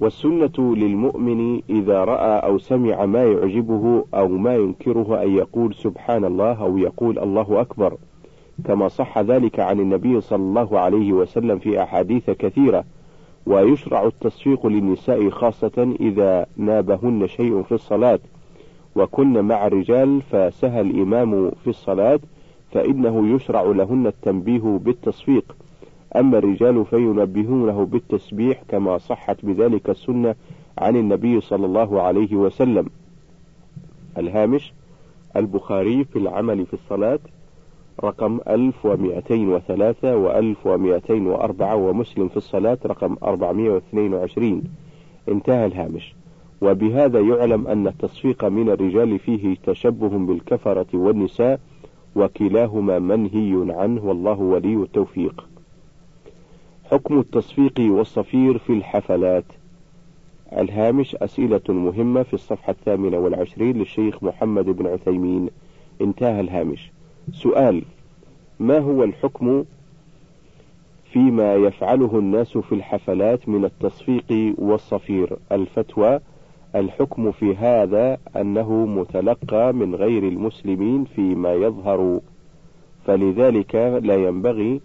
والسنة 0.00 0.74
للمؤمن 0.76 1.62
إذا 1.70 2.04
رأى 2.04 2.38
أو 2.38 2.58
سمع 2.58 3.06
ما 3.06 3.24
يعجبه 3.24 4.04
أو 4.14 4.28
ما 4.28 4.56
ينكره 4.56 5.22
أن 5.22 5.36
يقول 5.36 5.74
سبحان 5.74 6.24
الله 6.24 6.62
أو 6.62 6.78
يقول 6.78 7.18
الله 7.18 7.60
أكبر. 7.60 7.96
كما 8.64 8.88
صح 8.88 9.18
ذلك 9.18 9.60
عن 9.60 9.80
النبي 9.80 10.20
صلى 10.20 10.42
الله 10.42 10.78
عليه 10.78 11.12
وسلم 11.12 11.58
في 11.58 11.82
أحاديث 11.82 12.30
كثيرة 12.30 12.84
ويشرع 13.46 14.06
التصفيق 14.06 14.66
للنساء 14.66 15.30
خاصة 15.30 15.94
إذا 16.00 16.46
نابهن 16.56 17.26
شيء 17.26 17.62
في 17.62 17.72
الصلاة. 17.72 18.20
وكن 18.96 19.44
مع 19.44 19.66
الرجال 19.66 20.22
فسهى 20.22 20.80
الإمام 20.80 21.50
في 21.50 21.70
الصلاة 21.70 22.20
فإنه 22.72 23.34
يشرع 23.34 23.62
لهن 23.62 24.06
التنبيه 24.06 24.78
بالتصفيق. 24.84 25.56
أما 26.16 26.38
الرجال 26.38 26.84
فينبهونه 26.86 27.84
بالتسبيح 27.84 28.62
كما 28.68 28.98
صحت 28.98 29.44
بذلك 29.44 29.90
السنة 29.90 30.34
عن 30.78 30.96
النبي 30.96 31.40
صلى 31.40 31.66
الله 31.66 32.02
عليه 32.02 32.36
وسلم. 32.36 32.86
الهامش 34.18 34.72
البخاري 35.36 36.04
في 36.04 36.18
العمل 36.18 36.66
في 36.66 36.74
الصلاة 36.74 37.18
رقم 38.04 38.40
1203 38.48 40.16
و 40.16 40.30
1204 40.30 41.76
ومسلم 41.76 42.28
في 42.28 42.36
الصلاة 42.36 42.78
رقم 42.86 43.16
422 43.22 44.62
انتهى 45.28 45.66
الهامش. 45.66 46.14
وبهذا 46.60 47.20
يعلم 47.20 47.66
أن 47.66 47.86
التصفيق 47.86 48.44
من 48.44 48.70
الرجال 48.70 49.18
فيه 49.18 49.56
تشبه 49.66 50.08
بالكفرة 50.08 50.86
والنساء 50.94 51.60
وكلاهما 52.16 52.98
منهي 52.98 53.74
عنه 53.74 54.04
والله 54.04 54.40
ولي 54.40 54.74
التوفيق. 54.74 55.48
حكم 56.90 57.20
التصفيق 57.20 57.74
والصفير 57.80 58.58
في 58.58 58.72
الحفلات. 58.72 59.44
الهامش 60.52 61.16
أسئلة 61.16 61.60
مهمة 61.68 62.22
في 62.22 62.34
الصفحة 62.34 62.70
الثامنة 62.70 63.18
والعشرين 63.18 63.78
للشيخ 63.78 64.22
محمد 64.22 64.64
بن 64.64 64.86
عثيمين. 64.86 65.50
انتهى 66.00 66.40
الهامش. 66.40 66.90
سؤال 67.32 67.82
ما 68.60 68.78
هو 68.78 69.04
الحكم 69.04 69.64
فيما 71.12 71.54
يفعله 71.54 72.18
الناس 72.18 72.58
في 72.58 72.74
الحفلات 72.74 73.48
من 73.48 73.64
التصفيق 73.64 74.54
والصفير؟ 74.58 75.36
الفتوى 75.52 76.20
الحكم 76.74 77.32
في 77.32 77.56
هذا 77.56 78.18
أنه 78.36 78.86
متلقى 78.86 79.72
من 79.72 79.94
غير 79.94 80.28
المسلمين 80.28 81.04
فيما 81.04 81.52
يظهر. 81.52 82.20
فلذلك 83.06 83.74
لا 84.02 84.14
ينبغي 84.14 84.80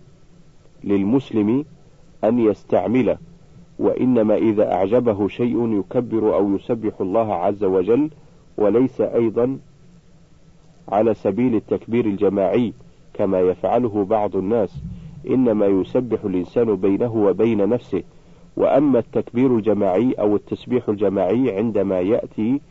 للمسلم 0.83 1.65
أن 2.23 2.39
يستعمله 2.39 3.17
وإنما 3.79 4.35
إذا 4.35 4.73
أعجبه 4.73 5.27
شيء 5.27 5.79
يكبر 5.79 6.35
أو 6.35 6.55
يسبح 6.55 7.01
الله 7.01 7.33
عز 7.33 7.63
وجل 7.63 8.09
وليس 8.57 9.01
أيضا 9.01 9.57
على 10.89 11.13
سبيل 11.13 11.55
التكبير 11.55 12.05
الجماعي 12.05 12.73
كما 13.13 13.39
يفعله 13.39 14.05
بعض 14.05 14.35
الناس 14.35 14.83
إنما 15.29 15.65
يسبح 15.65 16.23
الإنسان 16.23 16.75
بينه 16.75 17.15
وبين 17.15 17.69
نفسه. 17.69 18.03
وأما 18.57 18.99
التكبير 18.99 19.55
الجماعي 19.55 20.11
أو 20.13 20.35
التسبيح 20.35 20.89
الجماعي 20.89 21.57
عندما 21.57 21.99
يأتي 21.99 22.61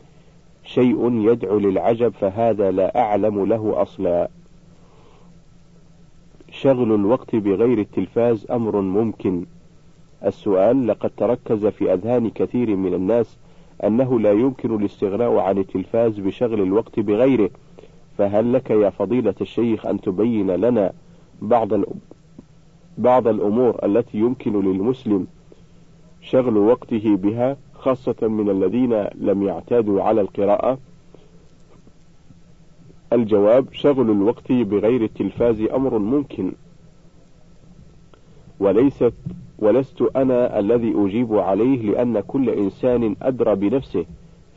شيء 0.63 1.31
يدعو 1.31 1.59
للعجب 1.59 2.09
فهذا 2.09 2.71
لا 2.71 2.99
أعلم 3.01 3.45
له 3.45 3.81
أصلا. 3.81 4.29
شغل 6.63 6.95
الوقت 6.95 7.35
بغير 7.35 7.79
التلفاز 7.79 8.47
أمر 8.51 8.81
ممكن. 8.81 9.45
السؤال 10.25 10.87
لقد 10.87 11.11
تركز 11.17 11.65
في 11.65 11.93
أذهان 11.93 12.29
كثير 12.29 12.75
من 12.75 12.93
الناس 12.93 13.37
أنه 13.83 14.19
لا 14.19 14.31
يمكن 14.31 14.75
الاستغناء 14.75 15.37
عن 15.37 15.57
التلفاز 15.57 16.19
بشغل 16.19 16.61
الوقت 16.61 16.99
بغيره. 16.99 17.49
فهل 18.17 18.53
لك 18.53 18.69
يا 18.69 18.89
فضيلة 18.89 19.33
الشيخ 19.41 19.85
أن 19.85 20.01
تبين 20.01 20.51
لنا 20.51 20.93
بعض 21.41 21.69
بعض 22.97 23.27
الأمور 23.27 23.85
التي 23.85 24.17
يمكن 24.17 24.61
للمسلم 24.61 25.27
شغل 26.21 26.57
وقته 26.57 27.15
بها 27.15 27.57
خاصة 27.73 28.27
من 28.27 28.49
الذين 28.49 28.93
لم 29.15 29.43
يعتادوا 29.43 30.03
على 30.03 30.21
القراءة؟ 30.21 30.77
الجواب 33.13 33.73
شغل 33.73 34.11
الوقت 34.11 34.51
بغير 34.51 35.03
التلفاز 35.03 35.61
أمر 35.61 35.97
ممكن. 35.97 36.51
وليست 38.59 39.13
ولست 39.59 40.01
أنا 40.15 40.59
الذي 40.59 40.93
أجيب 40.97 41.33
عليه 41.33 41.91
لأن 41.91 42.19
كل 42.19 42.49
إنسان 42.49 43.15
أدرى 43.21 43.55
بنفسه 43.55 44.05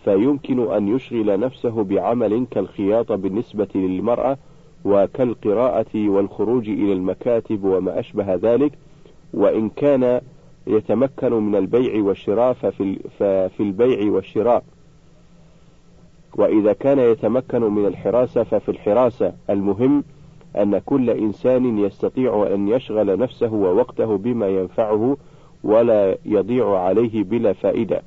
فيمكن 0.04 0.72
أن 0.72 0.88
يشغل 0.88 1.40
نفسه 1.40 1.84
بعمل 1.84 2.46
كالخياطة 2.50 3.16
بالنسبة 3.16 3.68
للمرأة 3.74 4.38
وكالقراءة 4.84 6.09
والخروج 6.09 6.68
إلى 6.68 6.92
المكاتب 6.92 7.64
وما 7.64 8.00
أشبه 8.00 8.34
ذلك 8.34 8.72
وإن 9.34 9.68
كان 9.68 10.20
يتمكن 10.66 11.32
من 11.32 11.57
البيع 11.57 12.02
والشراء 12.02 12.52
ففي, 12.52 13.61
البيع 13.61 14.11
والشراء. 14.12 14.64
وإذا 16.37 16.72
كان 16.72 16.99
يتمكن 16.99 17.62
من 17.62 17.87
الحراسة 17.87 18.43
ففي 18.43 18.68
الحراسة. 18.68 19.32
المهم 19.51 20.05
أن 20.57 20.78
كل 20.78 21.11
إنسان 21.11 21.78
يستطيع 21.78 22.49
أن 22.55 22.68
يشغل 22.68 23.18
نفسه 23.18 23.53
ووقته 23.53 24.16
بما 24.18 24.49
ينفعه 24.49 25.16
ولا 25.64 26.18
يضيع 26.24 26.78
عليه 26.78 27.24
بلا 27.24 27.53
فائدة. 27.53 28.03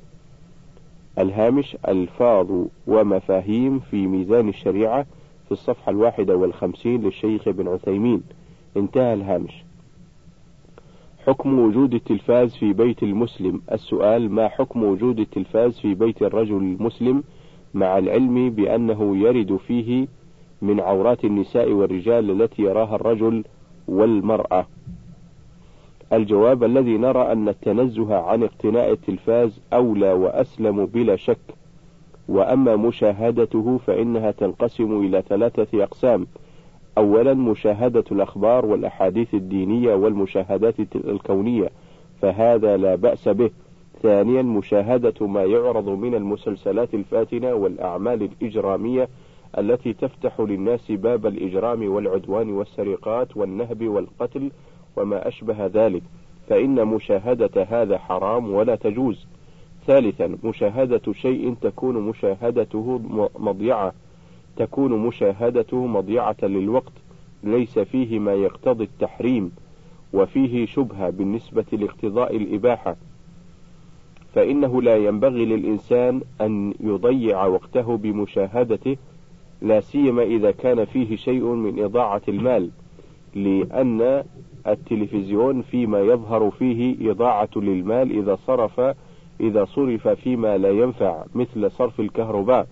الهامش 1.18 1.76
ألفاظ 1.88 2.66
ومفاهيم 2.86 3.78
في 3.78 4.06
ميزان 4.06 4.48
الشريعة 4.48 5.06
في 5.46 5.52
الصفحة 5.52 5.90
الواحدة 5.90 6.36
والخمسين 6.36 7.02
للشيخ 7.02 7.48
ابن 7.48 7.68
عثيمين. 7.68 8.22
انتهى 8.76 9.14
الهامش. 9.14 9.64
حكم 11.26 11.58
وجود 11.58 11.94
التلفاز 11.94 12.56
في 12.56 12.72
بيت 12.72 13.02
المسلم. 13.02 13.62
السؤال 13.72 14.30
ما 14.30 14.48
حكم 14.48 14.84
وجود 14.84 15.20
التلفاز 15.20 15.78
في 15.78 15.94
بيت 15.94 16.22
الرجل 16.22 16.56
المسلم؟ 16.56 17.22
مع 17.74 17.98
العلم 17.98 18.50
بأنه 18.50 19.16
يرد 19.16 19.56
فيه 19.56 20.06
من 20.62 20.80
عورات 20.80 21.24
النساء 21.24 21.72
والرجال 21.72 22.42
التي 22.42 22.62
يراها 22.62 22.94
الرجل 22.94 23.44
والمرأة. 23.88 24.66
الجواب 26.12 26.64
الذي 26.64 26.98
نرى 26.98 27.32
أن 27.32 27.48
التنزه 27.48 28.14
عن 28.16 28.42
اقتناء 28.42 28.92
التلفاز 28.92 29.60
أولى 29.72 30.12
وأسلم 30.12 30.86
بلا 30.86 31.16
شك 31.16 31.38
وأما 32.28 32.76
مشاهدته 32.76 33.78
فإنها 33.86 34.30
تنقسم 34.30 35.00
إلى 35.00 35.22
ثلاثة 35.28 35.82
أقسام. 35.84 36.26
أولا 36.98 37.34
مشاهدة 37.34 38.04
الأخبار 38.12 38.66
والأحاديث 38.66 39.34
الدينية 39.34 39.94
والمشاهدات 39.94 40.74
الكونية 40.94 41.70
فهذا 42.22 42.76
لا 42.76 42.94
بأس 42.94 43.28
به. 43.28 43.50
ثانيا 44.02 44.42
مشاهدة 44.42 45.26
ما 45.26 45.44
يعرض 45.44 45.88
من 45.88 46.14
المسلسلات 46.14 46.94
الفاتنة 46.94 47.54
والأعمال 47.54 48.22
الإجرامية 48.22 49.08
التي 49.58 49.92
تفتح 49.92 50.40
للناس 50.40 50.90
باب 50.90 51.26
الإجرام 51.26 51.92
والعدوان 51.92 52.50
والسرقات 52.52 53.36
والنهب 53.36 53.88
والقتل 53.88 54.50
وما 54.96 55.28
أشبه 55.28 55.66
ذلك. 55.66 56.02
فإن 56.48 56.84
مشاهدة 56.84 57.62
هذا 57.62 57.98
حرام 57.98 58.50
ولا 58.50 58.74
تجوز. 58.74 59.26
ثالثا 59.86 60.36
مشاهدة 60.44 61.12
شيء 61.12 61.54
تكون 61.60 61.94
مشاهدته 61.94 63.00
مضيعة. 63.38 63.92
تكون 64.56 64.92
مشاهدته 65.06 65.86
مضيعة 65.86 66.36
للوقت. 66.42 66.92
ليس 67.44 67.78
فيه 67.78 68.18
ما 68.18 68.34
يقتضي 68.34 68.84
التحريم. 68.84 69.52
وفيه 70.12 70.66
شبهة 70.66 71.10
بالنسبة 71.10 71.64
لاقتضاء 71.72 72.36
الإباحة. 72.36 72.96
فإنه 74.34 74.82
لا 74.82 74.96
ينبغي 74.96 75.44
للإنسان 75.44 76.20
أن 76.40 76.74
يضيع 76.80 77.46
وقته 77.46 77.96
بمشاهدته 77.96 78.96
لا 79.62 79.80
سيما 79.80 80.22
إذا 80.22 80.50
كان 80.50 80.84
فيه 80.84 81.16
شيء 81.16 81.44
من 81.44 81.82
إضاعة 81.84 82.22
المال 82.28 82.70
لأن 83.34 84.24
التلفزيون 84.66 85.62
فيما 85.62 86.00
يظهر 86.00 86.50
فيه 86.50 87.10
إضاعة 87.10 87.48
للمال 87.56 88.18
إذا 88.18 88.34
صرف 88.34 88.80
إذا 89.40 89.64
صرف 89.64 90.08
فيما 90.08 90.58
لا 90.58 90.70
ينفع 90.70 91.24
مثل 91.34 91.70
صرف 91.70 92.00
الكهرباء 92.00 92.66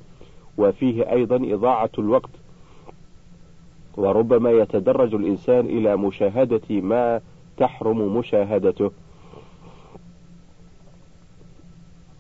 وفيه 0.59 1.13
أيضا 1.13 1.37
إضاعة 1.55 1.91
الوقت. 1.99 2.31
وربما 3.97 4.51
يتدرج 4.51 5.15
الإنسان 5.15 5.67
إلى 5.67 5.97
مشاهدة 5.97 6.61
ما 6.71 7.21
تحرم 7.57 8.17
مشاهدته. 8.17 8.91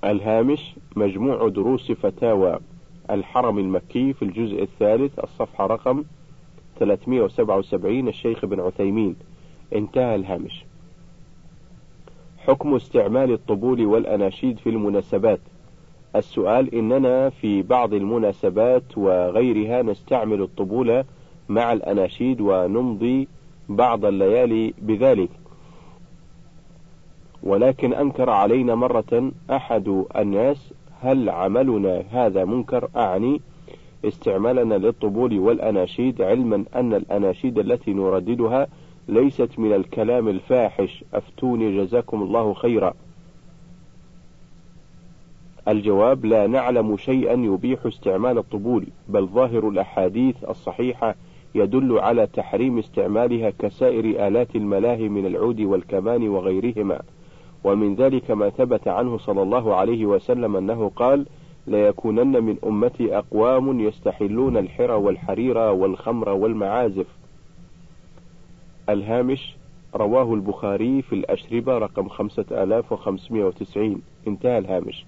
الهامش 0.04 0.74
مجموع 0.96 1.48
دروس 1.48 1.92
فتاوى 1.92 2.58
الحرم 3.10 3.58
المكي 3.58 4.12
في 4.12 4.24
الجزء 4.24 4.62
الثالث 4.62 5.18
الصفحة 5.18 5.66
رقم 5.66 6.04
377 6.78 8.08
الشيخ 8.08 8.44
ابن 8.44 8.60
عثيمين. 8.60 9.16
انتهى 9.74 10.14
الهامش. 10.14 10.64
حكم 12.38 12.74
استعمال 12.74 13.32
الطبول 13.32 13.86
والأناشيد 13.86 14.58
في 14.58 14.68
المناسبات. 14.70 15.40
السؤال 16.16 16.74
إننا 16.74 17.30
في 17.30 17.62
بعض 17.62 17.94
المناسبات 17.94 18.98
وغيرها 18.98 19.82
نستعمل 19.82 20.42
الطبول 20.42 21.04
مع 21.48 21.72
الأناشيد 21.72 22.40
ونمضي 22.40 23.28
بعض 23.68 24.04
الليالي 24.04 24.74
بذلك. 24.82 25.30
ولكن 27.42 27.92
أنكر 27.92 28.30
علينا 28.30 28.74
مرة 28.74 29.32
أحد 29.50 30.04
الناس 30.16 30.74
هل 31.00 31.30
عملنا 31.30 32.02
هذا 32.10 32.44
منكر؟ 32.44 32.88
أعني 32.96 33.40
استعمالنا 34.04 34.74
للطبول 34.74 35.38
والأناشيد 35.38 36.22
علما 36.22 36.64
أن 36.74 36.94
الأناشيد 36.94 37.58
التي 37.58 37.92
نرددها 37.92 38.66
ليست 39.08 39.58
من 39.58 39.72
الكلام 39.72 40.28
الفاحش. 40.28 41.04
أفتوني 41.14 41.84
جزاكم 41.84 42.22
الله 42.22 42.54
خيرا. 42.54 42.94
الجواب 45.68 46.24
لا 46.24 46.46
نعلم 46.46 46.96
شيئا 46.96 47.32
يبيح 47.32 47.86
استعمال 47.86 48.38
الطبول 48.38 48.86
بل 49.08 49.26
ظاهر 49.26 49.68
الأحاديث 49.68 50.44
الصحيحة 50.48 51.14
يدل 51.54 51.98
على 51.98 52.26
تحريم 52.26 52.78
استعمالها 52.78 53.50
كسائر 53.50 54.26
آلات 54.28 54.56
الملاهي 54.56 55.08
من 55.08 55.26
العود 55.26 55.60
والكمان 55.60 56.28
وغيرهما. 56.28 57.00
ومن 57.64 57.94
ذلك 57.94 58.30
ما 58.30 58.50
ثبت 58.50 58.88
عنه 58.88 59.18
صلى 59.18 59.42
الله 59.42 59.74
عليه 59.74 60.06
وسلم 60.06 60.56
أنه 60.56 60.90
قال 60.96 61.26
ليكونن 61.66 62.42
من 62.44 62.56
أمتي 62.66 63.18
أقوام 63.18 63.80
يستحلون 63.80 64.56
الحر 64.56 64.90
والحرير 64.90 65.58
والخمر 65.58 66.28
والمعازف. 66.28 67.06
الهامش 68.88 69.56
رواه 69.94 70.34
البخاري 70.34 71.02
في 71.02 71.12
الأشربة 71.14 71.78
رقم 71.78 72.08
5590 72.08 74.02
انتهى 74.28 74.58
الهامش. 74.58 75.04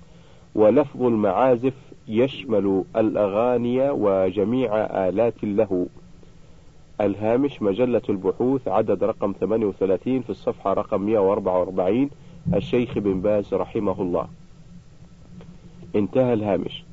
ولفظ 0.54 1.02
المعازف 1.02 1.74
يشمل 2.08 2.84
الأغاني 2.96 3.90
وجميع 3.90 4.76
آلات 5.08 5.34
اللهو 5.42 5.84
الهامش 7.00 7.62
مجلة 7.62 8.02
البحوث 8.08 8.68
عدد 8.68 9.04
رقم 9.04 9.34
38 9.40 10.20
في 10.20 10.30
الصفحة 10.30 10.72
رقم 10.72 11.00
144 11.02 12.10
الشيخ 12.54 12.98
بن 12.98 13.20
باز 13.20 13.54
رحمه 13.54 14.02
الله. 14.02 14.28
انتهى 15.96 16.32
الهامش. 16.32 16.84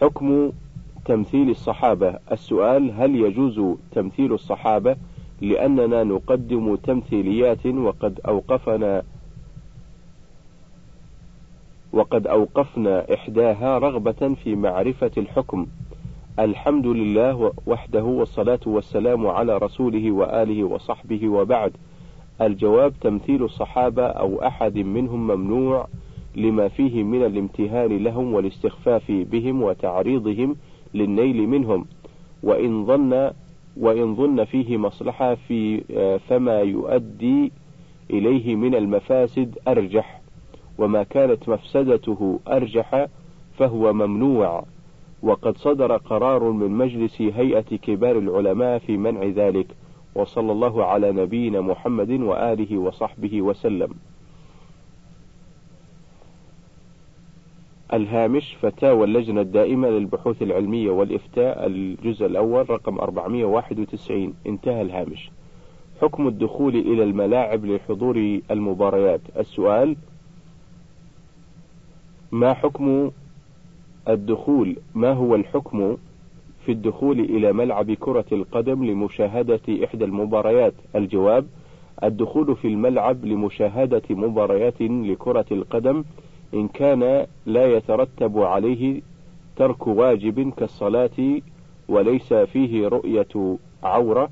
حكم 0.00 0.52
تمثيل 1.04 1.50
الصحابة. 1.50 2.18
السؤال 2.32 2.92
هل 2.92 3.16
يجوز 3.16 3.76
تمثيل 3.92 4.32
الصحابة 4.32 4.96
لأننا 5.40 6.04
نقدم 6.04 6.76
تمثيليات 6.76 7.66
وقد 7.66 8.20
أوقفنا 8.28 9.02
وقد 11.92 12.26
أوقفنا 12.26 13.14
إحداها 13.14 13.78
رغبة 13.78 14.34
في 14.44 14.54
معرفة 14.54 15.10
الحكم. 15.16 15.66
الحمد 16.38 16.86
لله 16.86 17.52
وحده 17.66 18.04
والصلاة 18.04 18.60
والسلام 18.66 19.26
على 19.26 19.58
رسوله 19.58 20.10
وآله 20.10 20.64
وصحبه 20.64 21.28
وبعد. 21.28 21.72
الجواب 22.40 22.92
تمثيل 23.00 23.42
الصحابة 23.44 24.06
أو 24.06 24.42
أحد 24.42 24.78
منهم 24.78 25.26
ممنوع 25.26 25.86
لما 26.36 26.68
فيه 26.68 27.02
من 27.02 27.24
الامتهان 27.24 27.96
لهم 28.04 28.34
والاستخفاف 28.34 29.04
بهم 29.10 29.62
وتعريضهم 29.62 30.56
للنيل 30.94 31.46
منهم 31.48 31.84
وإن 32.42 32.86
ظن 32.86 33.30
وإن 33.76 34.14
ظن 34.14 34.44
فيه 34.44 34.76
مصلحة 34.76 35.34
في 35.34 35.80
فما 36.28 36.60
يؤدي 36.60 37.52
إليه 38.10 38.54
من 38.56 38.74
المفاسد 38.74 39.58
أرجح 39.68 40.20
وما 40.78 41.02
كانت 41.02 41.48
مفسدته 41.48 42.40
أرجح 42.48 43.06
فهو 43.58 43.92
ممنوع 43.92 44.64
وقد 45.22 45.56
صدر 45.58 45.96
قرار 45.96 46.50
من 46.50 46.70
مجلس 46.70 47.20
هيئة 47.22 47.76
كبار 47.76 48.18
العلماء 48.18 48.78
في 48.78 48.96
منع 48.96 49.24
ذلك. 49.24 49.66
وصلى 50.16 50.52
الله 50.52 50.84
على 50.84 51.12
نبينا 51.12 51.60
محمد 51.60 52.10
وآله 52.10 52.78
وصحبه 52.78 53.42
وسلم. 53.42 53.90
الهامش 57.92 58.56
فتاوى 58.62 59.04
اللجنة 59.04 59.40
الدائمة 59.40 59.88
للبحوث 59.88 60.42
العلمية 60.42 60.90
والإفتاء 60.90 61.66
الجزء 61.66 62.26
الأول 62.26 62.70
رقم 62.70 62.98
491 62.98 64.34
انتهى 64.46 64.82
الهامش. 64.82 65.30
حكم 66.02 66.28
الدخول 66.28 66.76
إلى 66.76 67.02
الملاعب 67.02 67.64
لحضور 67.64 68.40
المباريات. 68.50 69.20
السؤال 69.36 69.96
ما 72.32 72.54
حكم 72.54 73.10
الدخول؟ 74.08 74.76
ما 74.94 75.12
هو 75.12 75.34
الحكم 75.34 75.96
في 76.66 76.72
الدخول 76.72 77.20
إلى 77.20 77.52
ملعب 77.52 77.92
كرة 77.92 78.24
القدم 78.32 78.84
لمشاهدة 78.84 79.60
إحدى 79.84 80.04
المباريات. 80.04 80.74
الجواب 80.96 81.46
الدخول 82.04 82.56
في 82.56 82.68
الملعب 82.68 83.24
لمشاهدة 83.24 84.02
مباريات 84.10 84.80
لكرة 84.80 85.44
القدم 85.52 86.04
إن 86.54 86.68
كان 86.68 87.26
لا 87.46 87.66
يترتب 87.66 88.38
عليه 88.38 89.02
ترك 89.56 89.86
واجب 89.86 90.52
كالصلاة 90.56 91.40
وليس 91.88 92.32
فيه 92.34 92.88
رؤية 92.88 93.56
عورة 93.82 94.28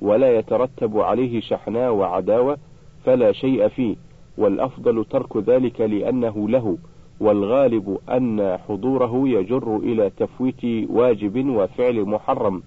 ولا 0.00 0.38
يترتب 0.38 0.98
عليه 0.98 1.40
شحناء 1.40 1.92
وعداوة 1.92 2.56
فلا 3.04 3.32
شيء 3.32 3.68
فيه. 3.68 3.96
والأفضل 4.38 5.04
ترك 5.04 5.36
ذلك 5.36 5.80
لأنه 5.80 6.48
له 6.48 6.78
والغالب 7.24 7.98
أن 8.08 8.58
حضوره 8.68 9.28
يجر 9.28 9.76
إلى 9.76 10.10
تفويت 10.10 10.64
واجب 10.90 11.46
وفعل 11.48 12.04
محرم. 12.04 12.62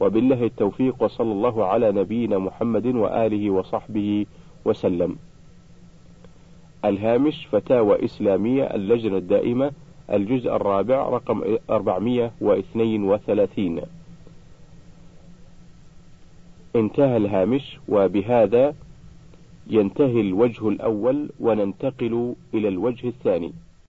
وبالله 0.00 0.44
التوفيق 0.44 1.02
وصلى 1.02 1.32
الله 1.32 1.64
على 1.64 1.92
نبينا 1.92 2.38
محمد 2.38 2.86
وآله 2.86 3.50
وصحبه 3.50 4.26
وسلم. 4.64 5.16
الهامش 6.84 7.46
فتاوى 7.46 8.04
إسلامية 8.04 8.64
اللجنة 8.64 9.16
الدائمة 9.16 9.72
الجزء 10.12 10.56
الرابع 10.56 11.08
رقم 11.08 11.42
432 11.70 13.80
انتهى 16.76 17.16
الهامش 17.16 17.78
وبهذا 17.88 18.74
ينتهي 19.70 20.20
الوجه 20.20 20.68
الأول 20.68 21.30
وننتقل 21.40 22.34
إلى 22.54 22.68
الوجه 22.68 23.08
الثاني. 23.08 23.52